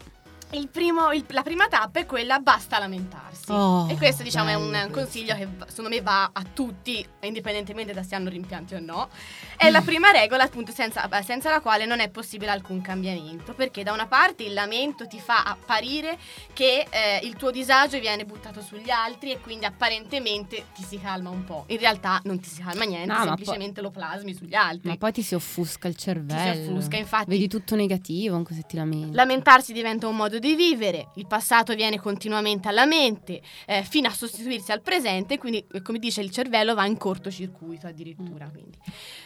[0.52, 3.50] Il primo, il- la prima tappa è quella basta lamentarsi.
[3.52, 8.02] Oh, e questo diciamo è un, consiglio che secondo me va a tutti, indipendentemente da
[8.02, 9.08] se hanno rimpianti o no.
[9.56, 13.52] È la prima regola appunto senza, beh, senza la quale non è possibile alcun cambiamento.
[13.54, 16.18] Perché da una parte il lamento ti fa apparire
[16.52, 21.28] che eh, il tuo disagio viene buttato sugli altri e quindi apparentemente ti si calma
[21.30, 21.64] un po'.
[21.68, 24.88] In realtà non ti si calma niente, No, semplicemente lo plasmi sugli altri.
[24.88, 26.70] Ma poi ti si offusca il cervello.
[26.72, 27.28] offusca, infatti.
[27.28, 29.14] Vedi tutto negativo anche se ti lamenti.
[29.14, 34.12] Lamentarsi diventa un modo di vivere, il passato viene continuamente alla mente, eh, fino a
[34.12, 38.46] sostituirsi al presente, quindi eh, come dice il cervello va in cortocircuito addirittura.
[38.46, 38.50] Mm.
[38.50, 38.78] Quindi.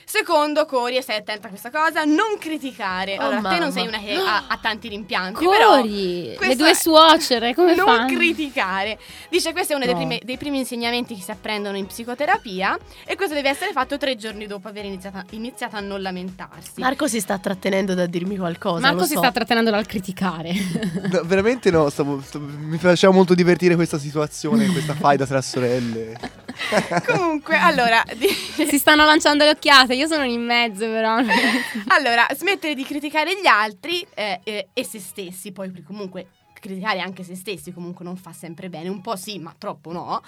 [0.05, 3.17] Secondo, Cori, e stai attenta a questa cosa, non criticare.
[3.17, 3.59] Oh, allora, te mamma.
[3.59, 5.77] non sei una che ha, ha tanti rimpianti, però...
[5.81, 8.15] Cori, le due suocere, come non fanno?
[8.15, 8.99] criticare.
[9.31, 10.01] Dice questo è uno dei, No.
[10.01, 14.17] primi, dei primi insegnamenti che si apprendono in psicoterapia e questo deve essere fatto tre
[14.17, 16.81] giorni dopo aver iniziato, iniziato a non lamentarsi.
[16.81, 18.81] Marco si sta trattenendo da dirmi qualcosa.
[18.81, 19.19] Marco lo si so.
[19.19, 20.53] sta trattenendo dal criticare.
[21.11, 26.17] No, veramente no, stavo- stavo- mi faceva molto divertire questa situazione, questa faida tra sorelle.
[27.07, 28.03] Comunque, allora,
[28.55, 31.17] si stanno lanciando le occhiate, io sono in mezzo però.
[31.89, 36.27] allora, smettere di criticare gli altri eh, eh, e se stessi, poi comunque
[36.63, 40.23] criticare anche se stessi comunque non fa sempre bene, un po' sì, ma troppo no,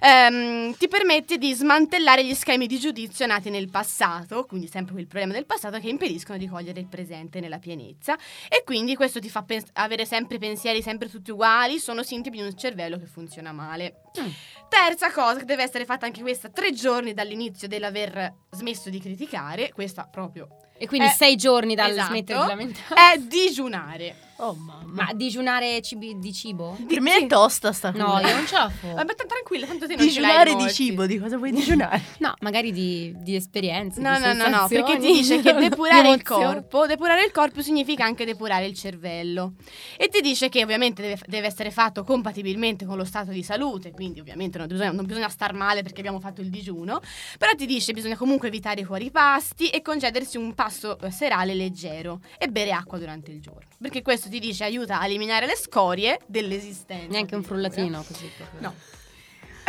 [0.00, 5.08] ehm, ti permette di smantellare gli schemi di giudizio nati nel passato, quindi sempre quel
[5.08, 8.16] problema del passato che impediscono di cogliere il presente nella pienezza
[8.48, 12.42] e quindi questo ti fa pens- avere sempre pensieri sempre tutti uguali, sono sintomi di
[12.44, 14.02] un cervello che funziona male.
[14.20, 14.28] Mm.
[14.68, 19.72] Terza cosa, che deve essere fatta anche questa tre giorni dall'inizio dell'aver smesso di criticare,
[19.72, 20.46] questa proprio
[20.78, 23.12] E quindi Eh, sei giorni dal esatto, smettere di lamentare.
[23.12, 24.16] è digiunare.
[24.42, 25.04] Oh mamma.
[25.04, 26.76] Ma digiunare cibi- di cibo?
[26.88, 28.04] Per me è tosta sta cosa.
[28.04, 28.94] No, io non ce la faccio.
[28.94, 32.02] Vabbè, t- tranquilla, tanto te non Digiunare di cibo, di cosa vuoi digiunare?
[32.20, 34.00] No, magari di, di esperienze.
[34.00, 37.30] No, di no, no, no, perché ti dice che di depurare il corpo, depurare il
[37.32, 39.52] corpo significa anche depurare il cervello.
[39.96, 43.90] E ti dice che ovviamente deve, deve essere fatto compatibilmente con lo stato di salute,
[43.92, 47.00] quindi ovviamente non bisogna, non bisogna star male perché abbiamo fatto il digiuno,
[47.38, 51.10] però ti dice che bisogna comunque evitare i fuori pasti e concedersi un pasto eh,
[51.10, 55.44] serale leggero e bere acqua durante il giorno, perché questo ti dice aiuta a eliminare
[55.46, 57.08] le scorie dell'esistenza.
[57.10, 58.30] Neanche un frullatino così.
[58.36, 58.60] proprio.
[58.60, 58.74] No.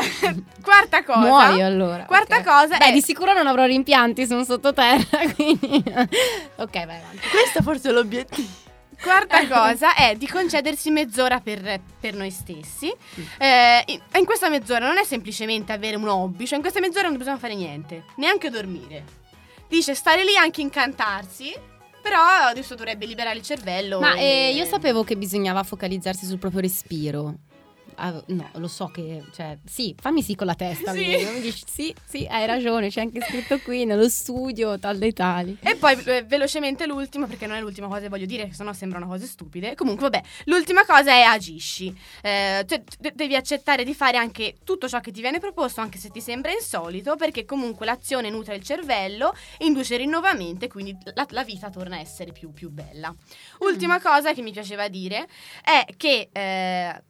[0.64, 1.20] Quarta cosa.
[1.20, 2.06] Muoio allora.
[2.06, 2.44] Quarta ok.
[2.44, 5.84] cosa Beh, è- di sicuro non avrò rimpianti, sono sottoterra, quindi...
[6.56, 7.28] ok, vai avanti.
[7.30, 8.70] Questo forse è l'obiettivo.
[9.02, 12.94] Quarta cosa è di concedersi mezz'ora per, per noi stessi.
[13.40, 17.08] Eh, in, in questa mezz'ora non è semplicemente avere un hobby, cioè in questa mezz'ora
[17.08, 19.04] non bisogna fare niente, neanche dormire.
[19.68, 21.52] Dice stare lì anche incantarsi,
[22.02, 24.00] però adesso dovrebbe liberare il cervello.
[24.00, 27.36] Ma e- eh, io sapevo che bisognava focalizzarsi sul proprio respiro.
[28.04, 30.92] Ah, no, lo so che, cioè, sì, fammi sì con la testa.
[30.92, 31.40] Sì.
[31.40, 35.56] dici, sì, sì, hai ragione, c'è anche scritto qui nello studio, tal dei tali.
[35.62, 38.74] E poi eh, velocemente l'ultimo, perché non è l'ultima cosa che voglio dire, che sennò
[38.74, 39.76] sembrano cose stupide.
[39.76, 41.96] Comunque, vabbè, l'ultima cosa è agisci.
[42.24, 46.00] Eh, cioè, de- devi accettare di fare anche tutto ciò che ti viene proposto, anche
[46.00, 51.28] se ti sembra insolito, perché comunque l'azione nutre il cervello, induce rinnovamento e quindi la,
[51.30, 53.14] la vita torna a essere più, più bella.
[53.60, 55.28] Ultima cosa che mi piaceva dire
[55.64, 56.30] è che...
[56.32, 57.04] eh,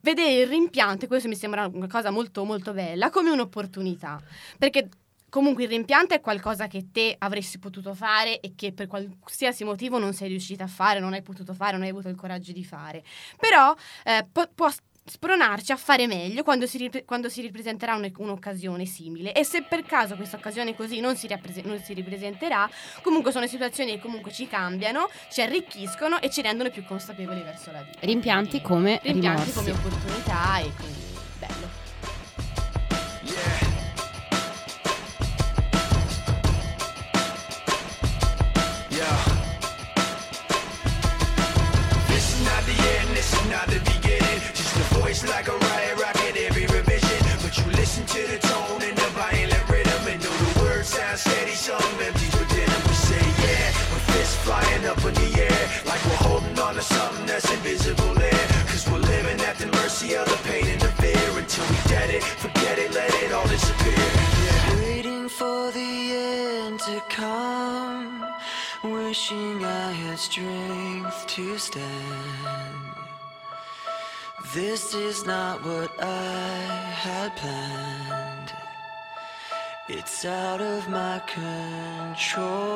[0.00, 4.22] vedere il rimpianto, e questo mi sembra una cosa molto molto bella, come un'opportunità.
[4.58, 4.88] Perché
[5.28, 9.98] comunque il rimpianto è qualcosa che te avresti potuto fare e che per qualsiasi motivo
[9.98, 12.64] non sei riuscita a fare, non hai potuto fare, non hai avuto il coraggio di
[12.64, 13.02] fare.
[13.36, 14.70] Però eh, po- può
[15.06, 19.62] spronarci a fare meglio quando si, ripre- quando si ripresenterà un- un'occasione simile e se
[19.62, 22.68] per caso questa occasione così non si, rapprese- non si ripresenterà
[23.02, 27.70] comunque sono situazioni che comunque ci cambiano ci arricchiscono e ci rendono più consapevoli verso
[27.70, 29.52] la vita Rimpianti come rimpianti rimorsi.
[29.52, 31.13] come opportunità e quindi
[57.14, 58.48] something that's invisible there.
[58.66, 61.38] Cause we're living at the mercy of the pain and the fear.
[61.38, 64.06] Until we get it, forget it, let it all disappear.
[64.80, 68.24] Waiting for the end to come,
[68.82, 72.80] wishing I had strength to stand.
[74.54, 76.48] This is not what I
[77.04, 78.52] had planned.
[79.88, 82.74] It's out of my control.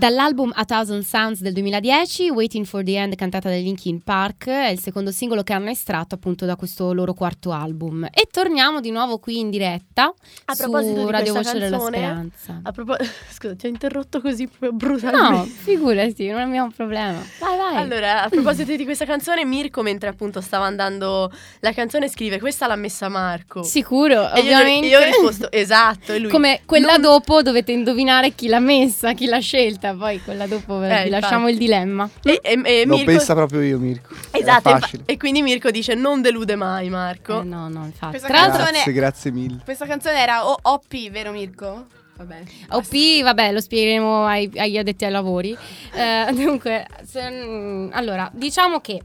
[0.00, 4.68] Dall'album A Thousand Sounds del 2010, Waiting for the End, cantata dai Linkin Park, è
[4.68, 8.04] il secondo singolo che hanno estratto appunto da questo loro quarto album.
[8.10, 10.04] E torniamo di nuovo qui in diretta
[10.46, 12.60] A proposito di Radio questa Voce della canzone, Speranza.
[12.62, 15.36] A proposito, scusa, ti ho interrotto così proprio brutalmente.
[15.36, 17.22] No, figurati, non abbiamo un problema.
[17.38, 17.76] Vai, vai.
[17.76, 21.30] Allora, a proposito di questa canzone, Mirko, mentre appunto stava andando
[21.60, 23.62] la canzone, scrive: Questa l'ha messa Marco.
[23.64, 24.86] Sicuro, E io- ovviamente.
[24.86, 26.14] Io, ho risposto: Esatto.
[26.14, 30.20] E lui, Come quella non- dopo dovete indovinare chi l'ha messa, chi l'ha scelta, poi
[30.22, 32.08] quella dopo Eh, vi lasciamo il dilemma.
[32.22, 34.14] E, e- e L'ho Mirko- pensa proprio io, Mirko.
[34.30, 37.40] Esatto, e quindi Mirko dice: Non delude mai, Marco.
[37.40, 38.10] Eh, no, no, infatti.
[38.10, 39.60] Questa Tra l'altro, canzone- Grazie, grazie mille.
[39.64, 41.86] Questa canzone era O- OP, vero Mirko?
[42.16, 42.44] Va bene.
[42.70, 45.56] OP, vabbè, lo spiegheremo ai- agli addetti ai lavori.
[45.94, 49.00] Eh, dunque, se- mm, allora, diciamo che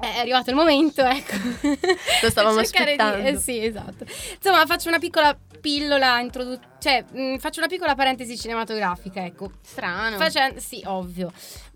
[0.00, 1.34] è arrivato il momento, ecco.
[2.22, 3.28] Lo stavamo cercare di- aspettando.
[3.28, 4.04] eh, sì, esatto.
[4.34, 9.52] Insomma, faccio una piccola pillola introduttiva, cioè, mh, faccio una piccola parentesi cinematografica, ecco.
[9.62, 10.16] Strano.
[10.16, 11.32] Facen- sì, ovvio.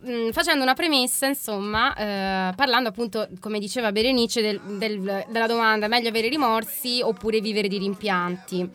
[0.06, 5.88] Mm, facendo una premessa, insomma, eh, parlando appunto, come diceva Berenice, del- del- della domanda
[5.88, 8.70] meglio avere rimorsi oppure vivere di rimpianti.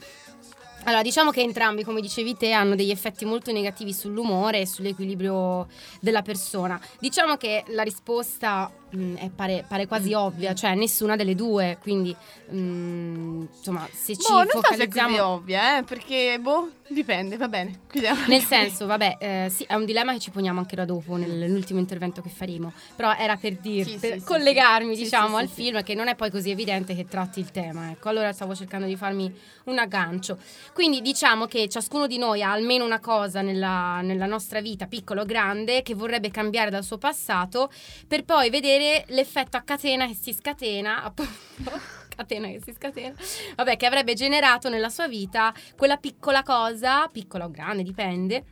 [0.83, 5.67] Allora, diciamo che entrambi, come dicevi te, hanno degli effetti molto negativi sull'umore e sull'equilibrio
[5.99, 6.79] della persona.
[6.99, 12.15] Diciamo che la risposta mm, è pare, pare quasi ovvia, cioè nessuna delle due, quindi
[12.51, 15.25] mm, insomma, se ci Boh, non so se è focalizziamo...
[15.27, 17.81] ovvia, eh, perché, boh, dipende, va bene.
[17.89, 18.25] chiudiamo.
[18.27, 21.29] Nel senso, vabbè, eh, sì, è un dilemma che ci poniamo anche da dopo nel-
[21.29, 22.73] nell'ultimo intervento che faremo.
[22.95, 25.03] Però era per dirti, Sì, per sì, collegarmi, sì.
[25.03, 27.91] Diciamo, al film, che non è poi così evidente che tratti il tema.
[27.91, 29.31] Ecco, allora stavo cercando di farmi
[29.65, 30.37] un aggancio.
[30.73, 35.21] Quindi diciamo che ciascuno di noi ha almeno una cosa nella, nella nostra vita, piccola
[35.21, 37.69] o grande, che vorrebbe cambiare dal suo passato,
[38.07, 41.13] per poi vedere l'effetto a catena che si scatena.
[42.13, 43.15] Catena che si scatena,
[43.55, 48.43] vabbè, che avrebbe generato nella sua vita quella piccola cosa, piccola o grande, dipende,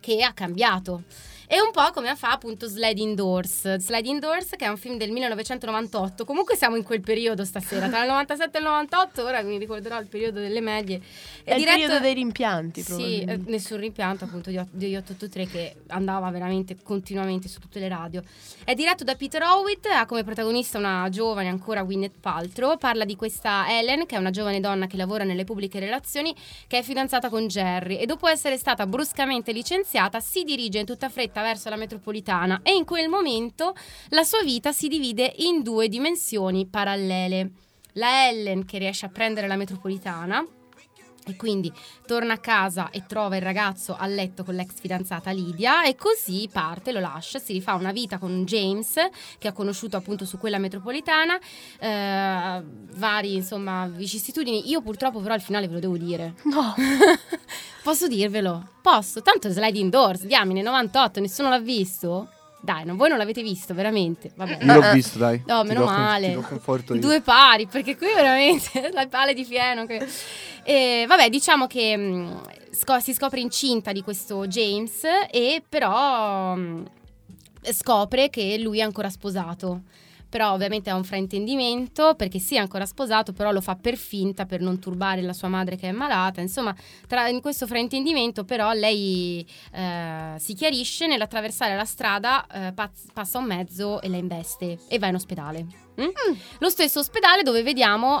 [0.00, 1.02] che ha cambiato.
[1.46, 3.76] È un po' come fa appunto Sliding Doors.
[3.76, 6.24] Sliding Doors, che è un film del 1998.
[6.24, 9.22] Comunque siamo in quel periodo stasera, tra il 97 e il 98.
[9.22, 11.02] Ora mi ricorderò il periodo delle medie.
[11.42, 16.30] È il periodo dei rimpianti, Sì, eh, nessun rimpianto appunto di, di 883 che andava
[16.30, 18.22] veramente continuamente su tutte le radio.
[18.64, 22.78] È diretto da Peter Howitt, ha come protagonista una giovane ancora Gwyneth Paltrow.
[22.78, 26.34] Parla di questa Ellen, che è una giovane donna che lavora nelle pubbliche relazioni,
[26.66, 31.10] che è fidanzata con Jerry e dopo essere stata bruscamente licenziata si dirige in tutta
[31.10, 33.74] fretta verso la metropolitana e in quel momento
[34.08, 37.50] la sua vita si divide in due dimensioni parallele.
[37.94, 40.44] La Ellen che riesce a prendere la metropolitana
[41.26, 41.72] e quindi
[42.06, 46.48] torna a casa e trova il ragazzo a letto con l'ex fidanzata Lidia e così
[46.52, 48.94] parte, lo lascia, si rifà una vita con James
[49.38, 51.38] che ha conosciuto appunto su quella metropolitana,
[51.78, 52.62] eh,
[52.96, 54.68] vari insomma vicissitudini.
[54.68, 56.34] Io purtroppo però al finale ve lo devo dire.
[56.44, 56.74] No.
[57.82, 58.70] Posso dirvelo?
[58.80, 62.28] Posso, tanto Sliding Doors, diamine 98, nessuno l'ha visto?
[62.64, 64.30] Dai, non, voi non l'avete visto, veramente.
[64.34, 64.58] Vabbè.
[64.62, 65.42] Io l'ho visto, dai.
[65.46, 66.32] No, Ti meno do male.
[66.98, 69.84] Due pari, perché qui veramente la pale di fieno.
[69.84, 70.06] che-
[70.64, 72.40] E, vabbè, diciamo che mh,
[72.70, 76.84] sco- si scopre incinta di questo James e però mh,
[77.70, 79.82] scopre che lui è ancora sposato.
[80.34, 84.46] Però ovviamente ha un fraintendimento perché sì è ancora sposato, però lo fa per finta
[84.46, 86.40] per non turbare la sua madre che è malata.
[86.40, 86.74] Insomma,
[87.06, 93.38] tra- in questo fraintendimento però lei eh, si chiarisce nell'attraversare la strada, eh, paz- passa
[93.38, 95.66] un mezzo e la investe e va in ospedale.
[96.00, 96.34] Mm?
[96.58, 98.20] Lo stesso ospedale dove vediamo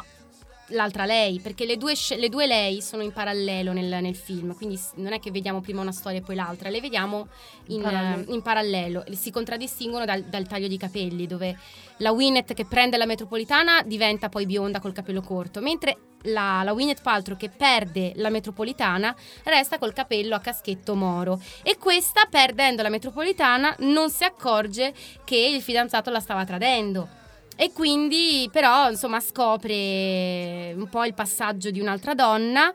[0.68, 4.80] l'altra lei, perché le due, le due lei sono in parallelo nel, nel film, quindi
[4.96, 7.28] non è che vediamo prima una storia e poi l'altra, le vediamo
[7.68, 8.30] in, parallelo.
[8.30, 9.04] eh, in parallelo.
[9.12, 11.56] Si contraddistinguono dal, dal taglio di capelli, dove
[11.98, 16.72] la Winnet che prende la metropolitana diventa poi bionda col capello corto, mentre la, la
[16.72, 22.82] Winnet Paltrow che perde la metropolitana resta col capello a caschetto moro e questa perdendo
[22.82, 24.94] la metropolitana non si accorge
[25.24, 27.22] che il fidanzato la stava tradendo.
[27.56, 32.74] E quindi però insomma scopre un po' il passaggio di un'altra donna.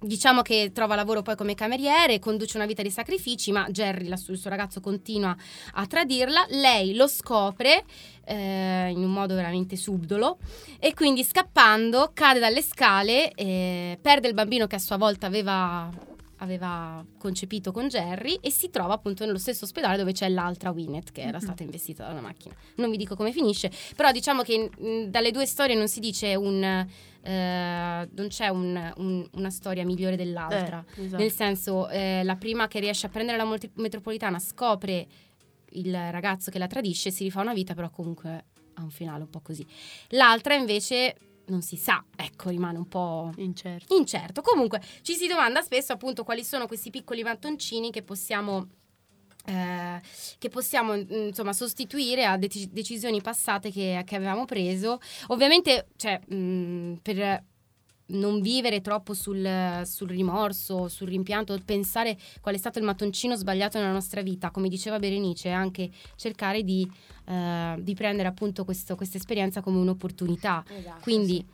[0.00, 4.18] Diciamo che trova lavoro poi come cameriere, conduce una vita di sacrifici, ma Jerry, la
[4.28, 5.34] il suo ragazzo, continua
[5.74, 6.44] a tradirla.
[6.50, 7.84] Lei lo scopre
[8.26, 10.36] eh, in un modo veramente subdolo
[10.78, 15.88] e quindi scappando cade dalle scale, eh, perde il bambino che a sua volta aveva,
[16.38, 21.12] aveva concepito con Jerry e si trova appunto nello stesso ospedale dove c'è l'altra Winnet
[21.12, 21.42] che era Mhm.
[21.44, 22.54] stata investita da una macchina.
[22.76, 26.34] Non vi dico come finisce, però diciamo che mh, dalle due storie non si dice
[26.34, 26.62] un...
[27.26, 30.84] eh, non c'è un- un- una storia migliore dell'altra.
[30.96, 31.22] Eh, esatto.
[31.22, 35.06] Nel senso, eh, la prima che riesce a prendere la multi- metropolitana scopre
[35.70, 39.30] il ragazzo che la tradisce, si rifà una vita, però comunque ha un finale un
[39.30, 39.66] po' così.
[40.10, 41.16] L'altra invece
[41.46, 43.96] non si sa, ecco, rimane un po' incerto.
[43.96, 44.42] incerto.
[44.42, 48.68] Comunque ci si domanda spesso appunto quali sono questi piccoli mattoncini che possiamo
[49.46, 50.00] eh,
[50.38, 56.18] che possiamo mm, insomma sostituire a deci- decisioni passate che, che avevamo preso ovviamente cioè,
[56.26, 57.44] mh, per
[58.06, 63.78] non vivere troppo sul, sul rimorso, sul rimpianto, pensare qual è stato il mattoncino sbagliato
[63.78, 66.90] nella nostra vita, come diceva Berenice, anche cercare di,
[67.26, 70.64] eh, di prendere appunto questa esperienza come un'opportunità.
[70.68, 71.44] Esatto, Quindi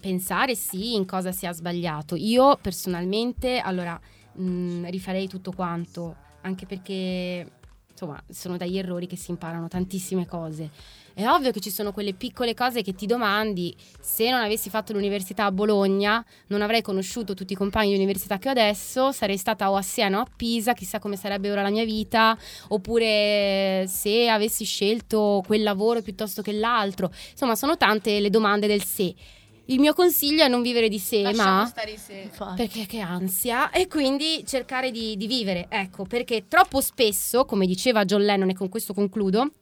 [0.00, 2.16] pensare sì in cosa si è sbagliato.
[2.16, 3.98] Io personalmente, allora,
[4.32, 7.50] mh, rifarei tutto quanto, anche perché
[7.90, 10.70] insomma sono dagli errori che si imparano tantissime cose.
[11.16, 14.92] È ovvio che ci sono quelle piccole cose che ti domandi, se non avessi fatto
[14.92, 19.36] l'università a Bologna, non avrei conosciuto tutti i compagni di università che ho adesso, sarei
[19.36, 22.36] stata o a Siena o a Pisa, chissà come sarebbe ora la mia vita,
[22.66, 27.12] oppure se avessi scelto quel lavoro piuttosto che l'altro.
[27.30, 29.14] Insomma, sono tante le domande del se.
[29.66, 31.72] Il mio consiglio è non vivere di sé, ma
[32.56, 38.04] perché che ansia e quindi cercare di, di vivere, ecco, perché troppo spesso, come diceva
[38.04, 39.52] John Lennon e con questo concludo,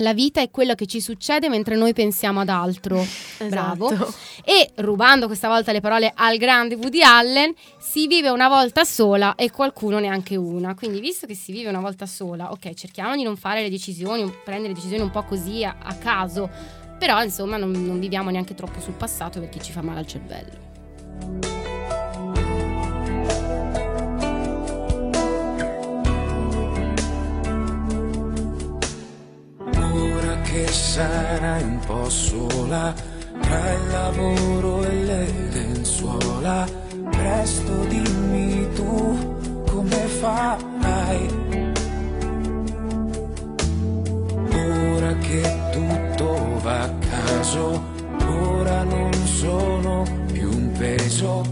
[0.00, 3.04] la vita è quello che ci succede mentre noi pensiamo ad altro.
[3.48, 3.90] Bravo.
[4.44, 9.34] E rubando questa volta le parole al grande Woody Allen, si vive una volta sola
[9.34, 10.74] e qualcuno neanche una.
[10.74, 14.30] Quindi, visto che si vive una volta sola, ok, cerchiamo di non fare le decisioni,
[14.44, 16.50] prendere decisioni un po' così a, a caso.
[16.98, 21.59] Però, insomma, non, non viviamo neanche troppo sul passato perché ci fa male al cervello.
[30.50, 32.92] Che sarai un po' sola
[33.40, 36.66] tra il lavoro e le lenzuola,
[37.08, 41.28] presto dimmi tu come farai.
[44.52, 47.82] Ora che tutto va a caso,
[48.26, 51.42] ora non sono più un peso,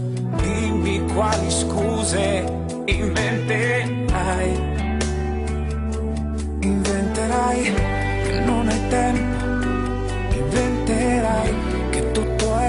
[0.41, 2.43] dimmi quali scuse
[2.85, 4.77] inventerai.
[6.59, 7.98] Inventerai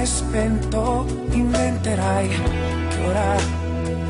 [0.07, 3.36] spento, inventerai che ora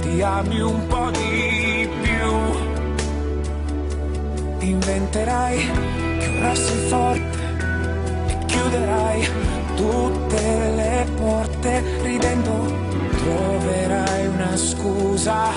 [0.00, 2.28] ti ami un po' di più.
[4.68, 5.58] Inventerai
[6.18, 7.38] che ora sei forte
[8.26, 9.28] e chiuderai
[9.76, 12.88] tutte le porte ridendo.
[13.10, 15.48] Troverai una scusa,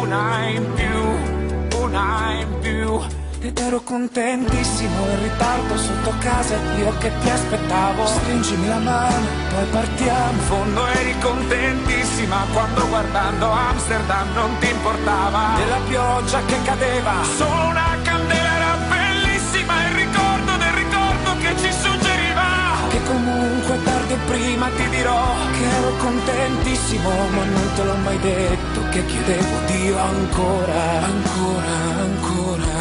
[0.00, 3.25] una in più, una in più.
[3.46, 8.04] Ed ero contentissimo in ritardo sotto casa io che ti aspettavo.
[8.04, 10.32] Stringimi la mano, poi partiamo.
[10.32, 15.54] In fondo eri contentissima quando guardando Amsterdam non ti importava.
[15.58, 17.12] Della pioggia che cadeva.
[17.36, 22.48] Solo una candela era bellissima Il ricordo del ricordo che ci suggeriva.
[22.88, 25.22] Che comunque tardi o prima ti dirò
[25.52, 32.75] Che ero contentissimo ma non te l'ho mai detto Che chiedevo Dio ancora, ancora, ancora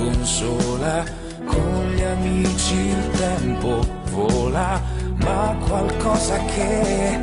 [0.00, 1.04] consola,
[1.44, 4.80] con gli amici il tempo vola,
[5.16, 7.18] ma qualcosa che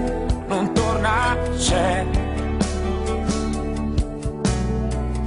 [0.48, 2.06] non torna c'è.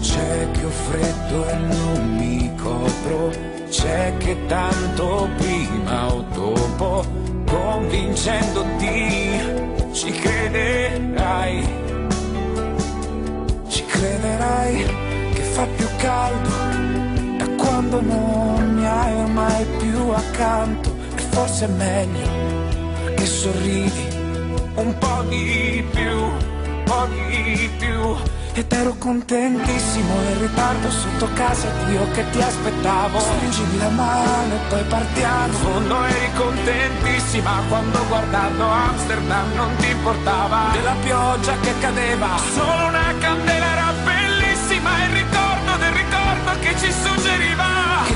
[0.01, 3.31] C'è che ho freddo e non mi copro,
[3.69, 7.05] c'è che tanto prima o dopo,
[7.47, 9.41] convincendoti,
[9.93, 11.79] ci crederai
[13.69, 14.85] ci crederai
[15.35, 16.70] che fa più caldo
[17.91, 20.95] quando non mi hai ormai più accanto.
[21.17, 24.09] E forse è meglio che sorridi
[24.77, 28.17] un po' di più, un po' di più.
[28.53, 33.19] Ed ero contentissimo in ritardo sotto casa ed io che ti aspettavo.
[33.19, 35.47] Stringimi la mano e poi partiamo.
[35.47, 42.29] In fondo eri contentissima quando guardando Amsterdam non ti importava Della pioggia che cadeva.
[42.53, 47.20] Solo una candela era bellissima Il ricordo del ricordo che ci Che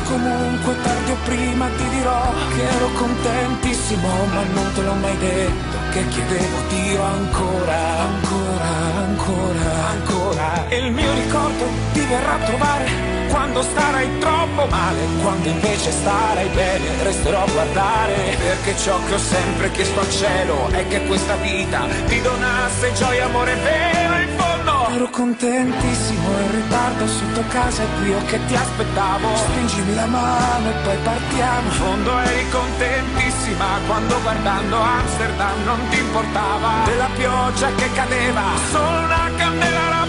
[0.04, 5.76] comunque tardi o prima ti dirò Che ero contentissimo ma non te l'ho mai detto
[5.90, 8.68] Che chiedevo Dio ancora, ancora,
[9.06, 15.48] ancora, ancora E il mio ricordo ti verrà a trovare quando starai troppo male, quando
[15.48, 18.36] invece starai bene, resterò a guardare.
[18.36, 23.24] Perché ciò che ho sempre chiesto al cielo è che questa vita ti donasse gioia,
[23.24, 24.53] amore vero in fondo.
[24.94, 29.26] Ero contentissimo in ritardo sotto casa e qui io che ti aspettavo?
[29.34, 31.66] Spingimi la mano e poi partiamo.
[31.66, 36.84] In fondo eri contentissima quando guardando Amsterdam non ti importava.
[36.84, 38.42] Della pioggia che cadeva.
[38.70, 40.06] Solo una candela era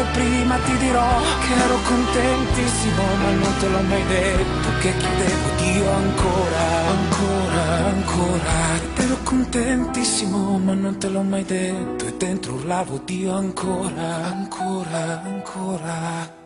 [0.00, 4.68] comunque tardi o prima ti dirò Che ero contentissimo ma non te l'ho mai detto
[4.80, 8.78] Che chiedevo Dio ancora, ancora, ancora.
[8.96, 16.39] Ero contentissimo ma non te l'ho mai detto E dentro urlavo Dio ancora, ancora, ancora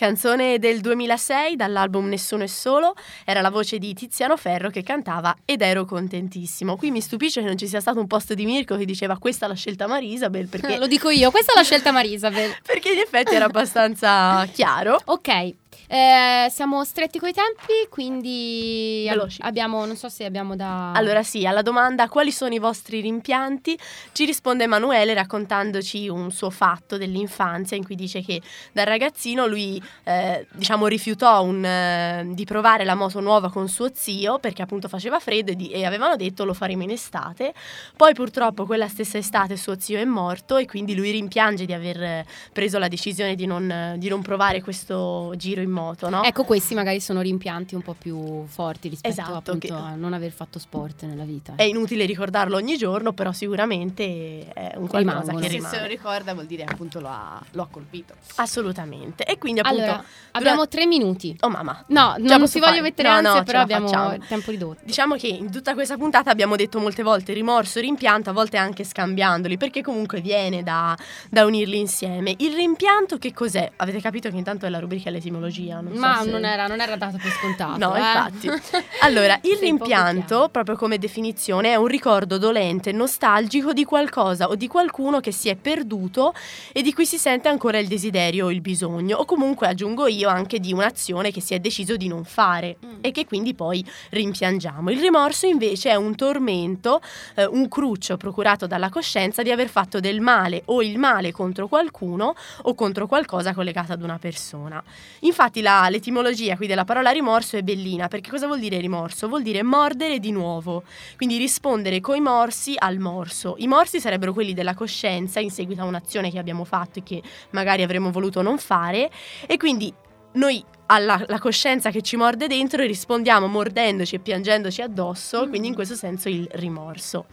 [0.00, 2.94] Canzone del 2006 dall'album Nessuno è solo,
[3.26, 6.78] era la voce di Tiziano Ferro che cantava ed ero contentissimo.
[6.78, 9.46] Qui mi stupisce che non ci sia stato un post di Mirko che diceva questa
[9.46, 10.78] l'ha scelta Marisabel perché...
[10.80, 12.50] Lo dico io, questa l'ha scelta Marisabel.
[12.64, 14.98] perché in effetti era abbastanza chiaro.
[15.04, 15.54] Ok,
[15.86, 19.40] eh, siamo stretti coi tempi, quindi Veloci.
[19.42, 20.92] abbiamo, non so se abbiamo da...
[20.92, 23.78] Allora sì, alla domanda quali sono i vostri rimpianti
[24.12, 28.40] ci risponde Emanuele raccontandoci un suo fatto dell'infanzia in cui dice che
[28.72, 33.90] da ragazzino lui eh, diciamo rifiutò un, eh, di provare la moto nuova con suo
[33.92, 37.52] zio perché appunto faceva freddo e, di- e avevano detto lo faremo in estate.
[37.96, 42.02] Poi purtroppo quella stessa estate suo zio è morto e quindi lui rimpiange di aver
[42.02, 46.22] eh, preso la decisione di non, di non provare questo giro in moto, no?
[46.24, 50.12] Ecco, questi magari sono rimpianti un po' più forti rispetto Esatto, appunto che- a non
[50.12, 51.54] aver fatto sport nella vita.
[51.56, 55.38] È inutile ricordarlo ogni giorno, però sicuramente è un qualcosa Rimangono.
[55.38, 55.74] che Se rimane.
[55.74, 58.14] se lo ricorda vuol dire appunto lo ha, lo ha colpito.
[58.36, 59.24] Assolutamente.
[59.24, 61.36] E quindi appunto Allora, abbiamo tre minuti.
[61.40, 61.84] Oh mamma.
[61.88, 64.18] No, non si voglio mettere No, ansia, no, però abbiamo facciamo.
[64.26, 64.80] tempo ridotto.
[64.84, 68.84] Diciamo che in tutta questa puntata abbiamo detto molte volte rimorso, rimpianto, a volte anche
[68.84, 70.96] scambiandoli, perché comunque viene da,
[71.30, 72.34] da unirli insieme.
[72.38, 73.70] Il rimpianto che cos'è?
[73.76, 76.80] Avete capito che intanto è la rubrica all'etimologia, non so Ma se- non, era, non
[76.80, 77.78] era dato per scontato.
[77.78, 77.98] No, eh.
[77.98, 78.48] infatti.
[79.02, 84.54] Allora, il Sei rimpianto, proprio come definizione, è un ricordo dolente, nostalgico di qualcosa o
[84.54, 86.34] di qualcuno che si è perduto
[86.72, 90.28] e di cui si sente ancora il desiderio o il bisogno, o comunque aggiungo io
[90.28, 94.90] anche di un'azione che si è deciso di non fare e che quindi poi rimpiangiamo.
[94.90, 97.00] Il rimorso invece è un tormento,
[97.34, 101.66] eh, un cruccio procurato dalla coscienza di aver fatto del male o il male contro
[101.68, 104.82] qualcuno o contro qualcosa collegato ad una persona.
[105.20, 109.28] Infatti la- l'etimologia qui della parola rimorso è bellina, perché cosa vuol dire rimorso?
[109.28, 110.82] Vuol dire mordere di nuovo,
[111.16, 113.54] quindi rispondere coi morsi al morso.
[113.58, 117.22] I morsi sarebbero quelli della coscienza in seguito a un'azione che abbiamo fatto e che
[117.50, 119.10] magari avremmo voluto non fare
[119.46, 119.92] e quindi
[120.32, 125.74] noi alla la coscienza che ci morde dentro rispondiamo mordendoci e piangendoci addosso, quindi in
[125.74, 127.26] questo senso il rimorso.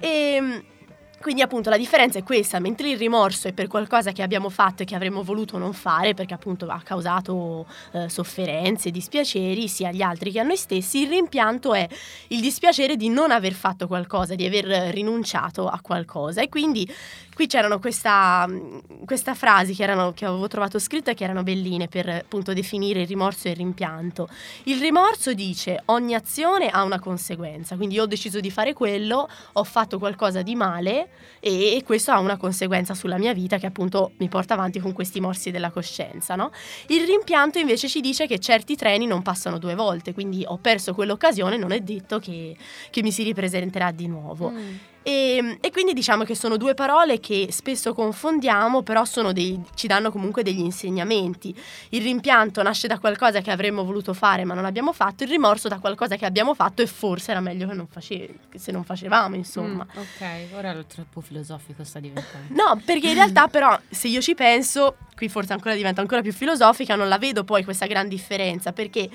[0.00, 0.64] E
[1.20, 4.82] quindi appunto la differenza è questa, mentre il rimorso è per qualcosa che abbiamo fatto
[4.82, 10.00] e che avremmo voluto non fare perché appunto ha causato eh, sofferenze, dispiaceri sia agli
[10.00, 11.86] altri che a noi stessi, il rimpianto è
[12.28, 16.40] il dispiacere di non aver fatto qualcosa, di aver eh, rinunciato a qualcosa.
[16.40, 16.90] E quindi
[17.40, 21.88] qui c'erano questa, mh, questa frasi che, erano, che avevo trovato scritte che erano belline
[21.88, 24.28] per appunto definire il rimorso e il rimpianto.
[24.64, 29.26] Il rimorso dice ogni azione ha una conseguenza, quindi io ho deciso di fare quello,
[29.54, 31.08] ho fatto qualcosa di male
[31.40, 34.92] e, e questo ha una conseguenza sulla mia vita che appunto mi porta avanti con
[34.92, 36.34] questi morsi della coscienza.
[36.34, 36.50] No?
[36.88, 40.92] Il rimpianto invece ci dice che certi treni non passano due volte, quindi ho perso
[40.92, 42.54] quell'occasione, non è detto che,
[42.90, 44.50] che mi si ripresenterà di nuovo.
[44.50, 44.76] Mm.
[45.02, 49.86] E, e quindi diciamo che sono due parole che spesso confondiamo, però sono dei- ci
[49.86, 51.54] danno comunque degli insegnamenti.
[51.90, 55.68] Il rimpianto nasce da qualcosa che avremmo voluto fare ma non abbiamo fatto, il rimorso
[55.68, 58.84] da qualcosa che abbiamo fatto e forse era meglio che non face- che se non
[58.84, 59.86] facevamo, insomma.
[59.96, 62.52] Mm, ok, ora è troppo filosofico sta diventando.
[62.54, 66.32] No, perché in realtà però se io ci penso, qui forse ancora diventa ancora più
[66.32, 69.08] filosofica, non la vedo poi questa gran differenza, perché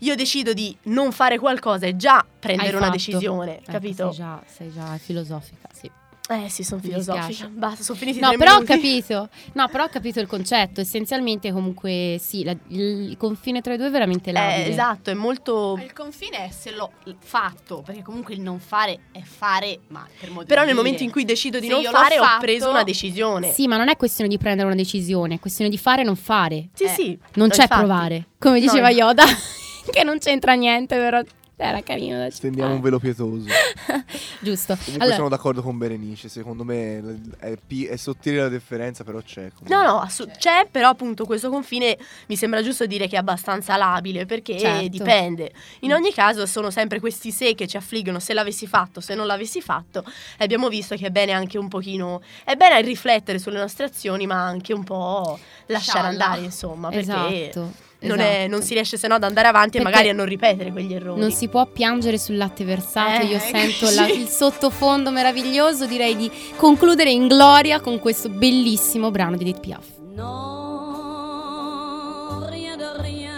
[0.00, 2.96] io decido di non fare qualcosa e già prendere Hai una fatto.
[2.96, 4.06] decisione, Ecco, capito?
[4.12, 5.90] Sei già, sei già filosofica, sì.
[6.30, 7.26] Eh sì, sono filosofica.
[7.26, 7.52] dispiace.
[7.52, 8.72] Basta, sono finiti i No, tre però ho minuti.
[8.72, 9.28] capito.
[9.54, 10.80] No, però ho capito il concetto.
[10.80, 14.66] Essenzialmente, comunque, sì, la- il, confine tra i due è veramente labile.
[14.66, 15.76] Eh, esatto, è molto...
[15.82, 20.30] Il confine è se l'ho fatto, perché comunque il non fare è fare, ma per
[20.30, 20.84] modo Però di nel dire.
[20.84, 23.50] momento in cui decido di Se non fare ho fatto- preso una decisione.
[23.50, 26.14] Sì, ma non è questione di prendere una decisione, è questione di fare e non
[26.14, 26.68] fare.
[26.74, 27.18] Sì, Eh, sì.
[27.34, 27.80] Non no, c'è infatti.
[27.84, 28.26] provare.
[28.38, 29.24] Come No, diceva inf- Yoda,
[29.92, 31.20] che non c'entra niente, però
[31.62, 33.44] era carino da Stendiamo un velo pietoso.
[34.40, 34.74] Giusto.
[34.76, 39.20] Comunque Allora, sono d'accordo con Berenice, secondo me è, pi- è sottile la differenza, però
[39.20, 39.50] c'è.
[39.54, 39.68] comunque.
[39.68, 43.76] No, no, assu- c'è, però appunto questo confine mi sembra giusto dire che è abbastanza
[43.76, 44.88] labile perché Certo.
[44.88, 45.52] dipende.
[45.80, 49.26] In ogni caso sono sempre questi se che ci affliggono se l'avessi fatto, se non
[49.26, 50.02] l'avessi fatto.
[50.38, 54.26] E abbiamo visto che è bene anche un pochino, è bene riflettere sulle nostre azioni
[54.26, 56.24] ma anche un po' lasciare Scialla.
[56.24, 57.52] andare insomma perché
[58.00, 58.06] esatto.
[58.16, 58.50] non, è- Esatto.
[58.50, 60.92] non si riesce se no ad andare avanti e Perché magari a non ripetere quegli
[60.94, 61.20] errori.
[61.20, 63.22] Non si può piangere sul latte versato.
[63.22, 65.86] Eh, Io sento la- il sottofondo meraviglioso.
[65.86, 69.86] Direi di concludere in gloria con questo bellissimo brano di Edith Piaf.
[71.10, 73.28] Non, rien de rien.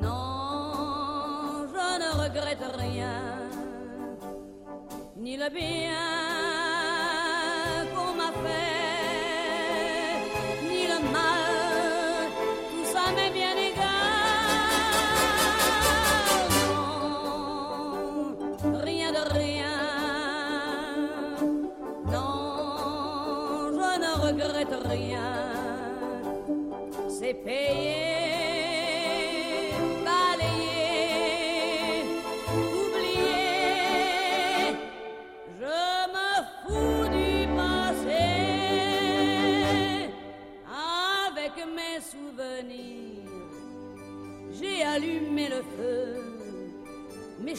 [0.00, 3.48] Non, je ne regrette rien.
[5.16, 6.23] Ni le bien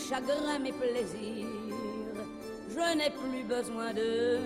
[0.09, 1.47] chagrins, mes plaisirs,
[2.69, 4.39] je n'ai plus besoin de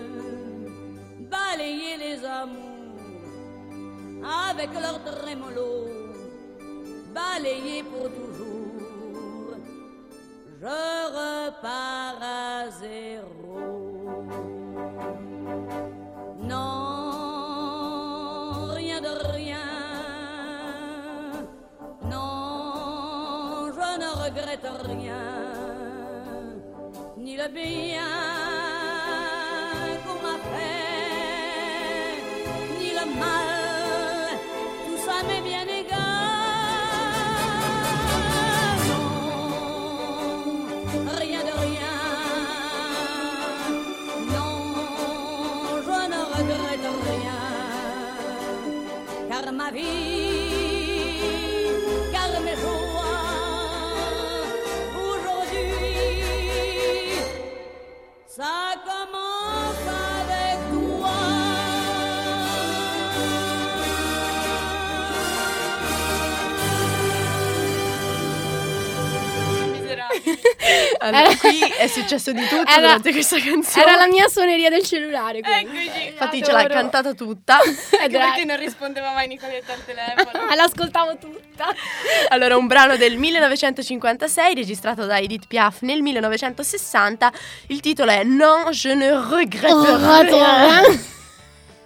[1.30, 2.69] balayer les amours
[4.22, 5.88] avec leur trémolo,
[7.14, 9.56] balayer pour toujours.
[10.60, 13.58] Je repars à zéro.
[16.38, 17.06] Non,
[18.74, 19.68] rien de rien.
[22.02, 25.24] Non, je ne regrette rien,
[27.16, 28.29] ni le bien
[71.16, 73.84] Allora, qui è successo di tutto Era- durante questa canzone.
[73.84, 75.40] Era la mia suoneria del cellulare.
[75.40, 75.90] quindi.
[76.08, 76.74] Infatti ce l'ha Adoro.
[76.74, 77.58] cantata tutta.
[78.00, 80.46] Anche perché non rispondeva mai Nicoletta al telefono.
[80.54, 81.66] L'ascoltavo tutta.
[82.28, 87.32] Allora, un brano del 1956 registrato da Edith Piaf nel 1960.
[87.68, 91.04] Il titolo è Non, je ne regrette Oh, rien.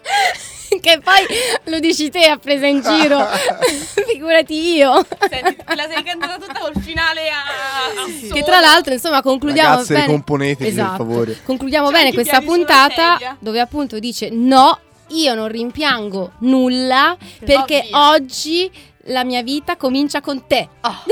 [0.84, 1.24] che poi
[1.72, 3.26] lo dici te a presa in giro.
[4.06, 5.04] Figurati io.
[5.18, 9.70] Senti, te la sei cantata tutta col finale a, a Che tra l'altro, insomma, concludiamo
[9.70, 10.06] Ragazze, bene.
[10.06, 10.96] ricomponeteci, per Esatto.
[10.96, 11.40] favore.
[11.42, 14.78] Concludiamo C'è bene questa puntata dove appunto dice no,
[15.08, 17.98] io non rimpiango nulla perché Ovvio.
[18.10, 18.70] oggi
[19.08, 20.68] la mia vita comincia con te.
[20.80, 21.02] Ah,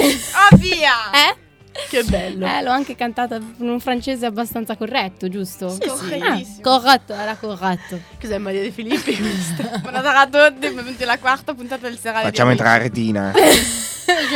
[0.56, 0.92] via!
[1.12, 1.36] Eh?
[1.88, 2.46] Che bello.
[2.46, 5.68] Eh, l'ho anche cantata in un francese abbastanza corretto, giusto?
[5.68, 5.88] Sì, sì.
[5.88, 6.58] Correttissimo.
[6.58, 8.00] Ah, corretto, era corretto.
[8.20, 9.78] Cos'è Maria De Filippi questa?
[9.78, 13.32] Buonasera a tutti, benvenuti alla quarta puntata del serale Facciamo di entrare rien.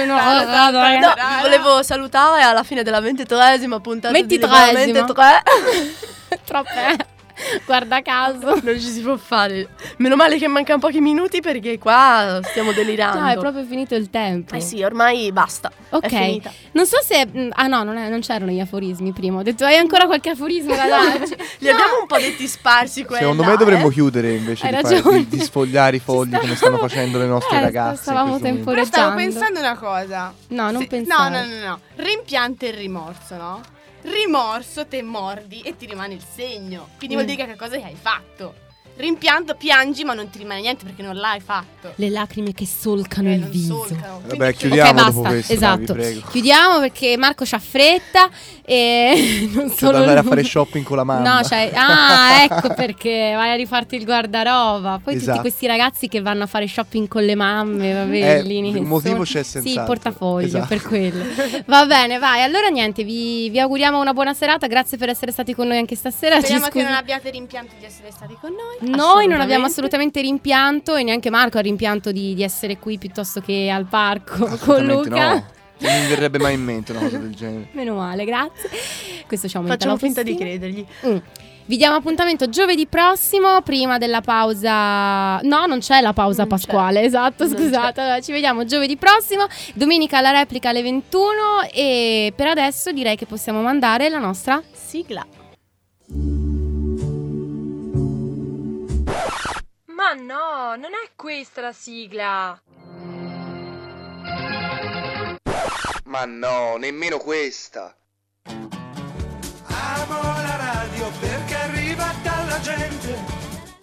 [0.06, 0.16] No,
[1.40, 4.40] volevo salutare alla fine della ventitresima puntata di 23esima.
[4.40, 5.42] Liberamente 3.
[6.44, 7.14] Troppe.
[7.64, 8.58] Guarda caso.
[8.62, 9.68] Non ci si può fare.
[9.98, 13.20] Meno male che mancano pochi minuti perché qua stiamo delirando.
[13.20, 14.54] No, è proprio finito il tempo.
[14.54, 15.70] Eh sì, ormai basta.
[15.88, 16.52] È Ok, finita.
[16.72, 17.26] non so se...
[17.26, 19.38] mm, Ah no, non, è- non c'erano gli aforismi prima.
[19.38, 21.36] Ho detto, hai ancora qualche aforismo da darci?
[21.58, 23.92] Li abbiamo un po' detti sparsi e Secondo là, me dovremmo eh.
[23.92, 27.26] chiudere invece di, fare- di- di sfogliare i fogli Ci come stanno stavamo- facendo le
[27.26, 28.02] nostre Eh, ragazze.
[28.02, 28.70] stavamo momento.
[28.70, 29.40] Però stavo temporeggiando.
[29.40, 30.34] pensando una cosa.
[30.48, 31.30] No, non Sì, pensare.
[31.30, 31.80] No, no, no, no.
[31.96, 33.60] Rimpianto e rimorso, no?
[34.08, 36.90] Rimorso, te mordi e ti rimane il segno.
[36.96, 37.18] Quindi Mm.
[37.18, 38.54] vuol dire che cosa hai fatto.
[38.96, 41.92] Rimpianto, piangi, ma non ti rimane niente perché non l'hai fatto.
[41.96, 43.84] Le lacrime che solcano Eh, il viso.
[43.86, 44.20] solcano.
[44.22, 45.28] Vabbè, Quindi- chiudiamo ok, dopo basta.
[45.28, 45.92] questo, dai, esatto.
[45.92, 46.20] prego.
[46.30, 48.28] Chiudiamo perché Marco c'ha fretta
[48.64, 50.30] e non C'è solo da andare a lui.
[50.30, 51.36] fare shopping con la mamma.
[51.36, 55.00] No, cioè, ah, ecco perché vai a rifarti il guardaroba.
[55.02, 55.40] Poi tutti Esatto.
[55.42, 59.12] questi ragazzi che vanno a fare shopping con le mamme, va Eh, un che motivo
[59.14, 59.24] sono.
[59.24, 59.84] c'è Sì, il senz'altro.
[59.84, 60.66] portafoglio Esatto.
[60.68, 61.24] per quello.
[61.66, 62.42] Va bene, vai.
[62.42, 64.66] Allora niente, vi, vi auguriamo una buona serata.
[64.66, 66.36] Grazie per essere stati con noi anche stasera.
[66.36, 68.85] Ci Speriamo che non abbiate rimpianto di essere stati con noi.
[68.86, 73.40] Noi non abbiamo assolutamente rimpianto e neanche Marco ha rimpianto di, di essere qui piuttosto
[73.40, 75.34] che al parco con Luca.
[75.34, 75.54] no.
[75.78, 77.68] Non mi verrebbe mai in mente una cosa del genere.
[77.74, 78.70] Meno male, grazie.
[79.26, 80.86] Questo ci aumenta Facciamo finta di credergli.
[81.06, 81.16] Mm.
[81.68, 85.38] Vi diamo appuntamento giovedì prossimo, prima della pausa.
[85.40, 86.64] No, non c'è la pausa Non c'è.
[86.66, 88.00] pasquale, esatto, Non scusate.
[88.00, 91.32] Allora, ci vediamo giovedì prossimo, domenica la replica alle 21
[91.74, 95.26] e per adesso direi che possiamo mandare la nostra Sigla.
[99.96, 102.60] Ma no, non è questa la sigla!
[106.04, 107.96] Ma no, nemmeno questa!
[108.44, 113.16] Amo la radio perché arriva dalla gente!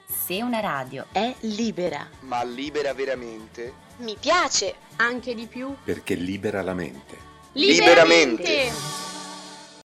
[0.05, 3.74] Se una radio è libera, ma libera veramente?
[3.97, 7.18] Mi piace anche di più perché libera la mente.
[7.53, 8.43] Liberamente!
[8.43, 9.12] Liberamente.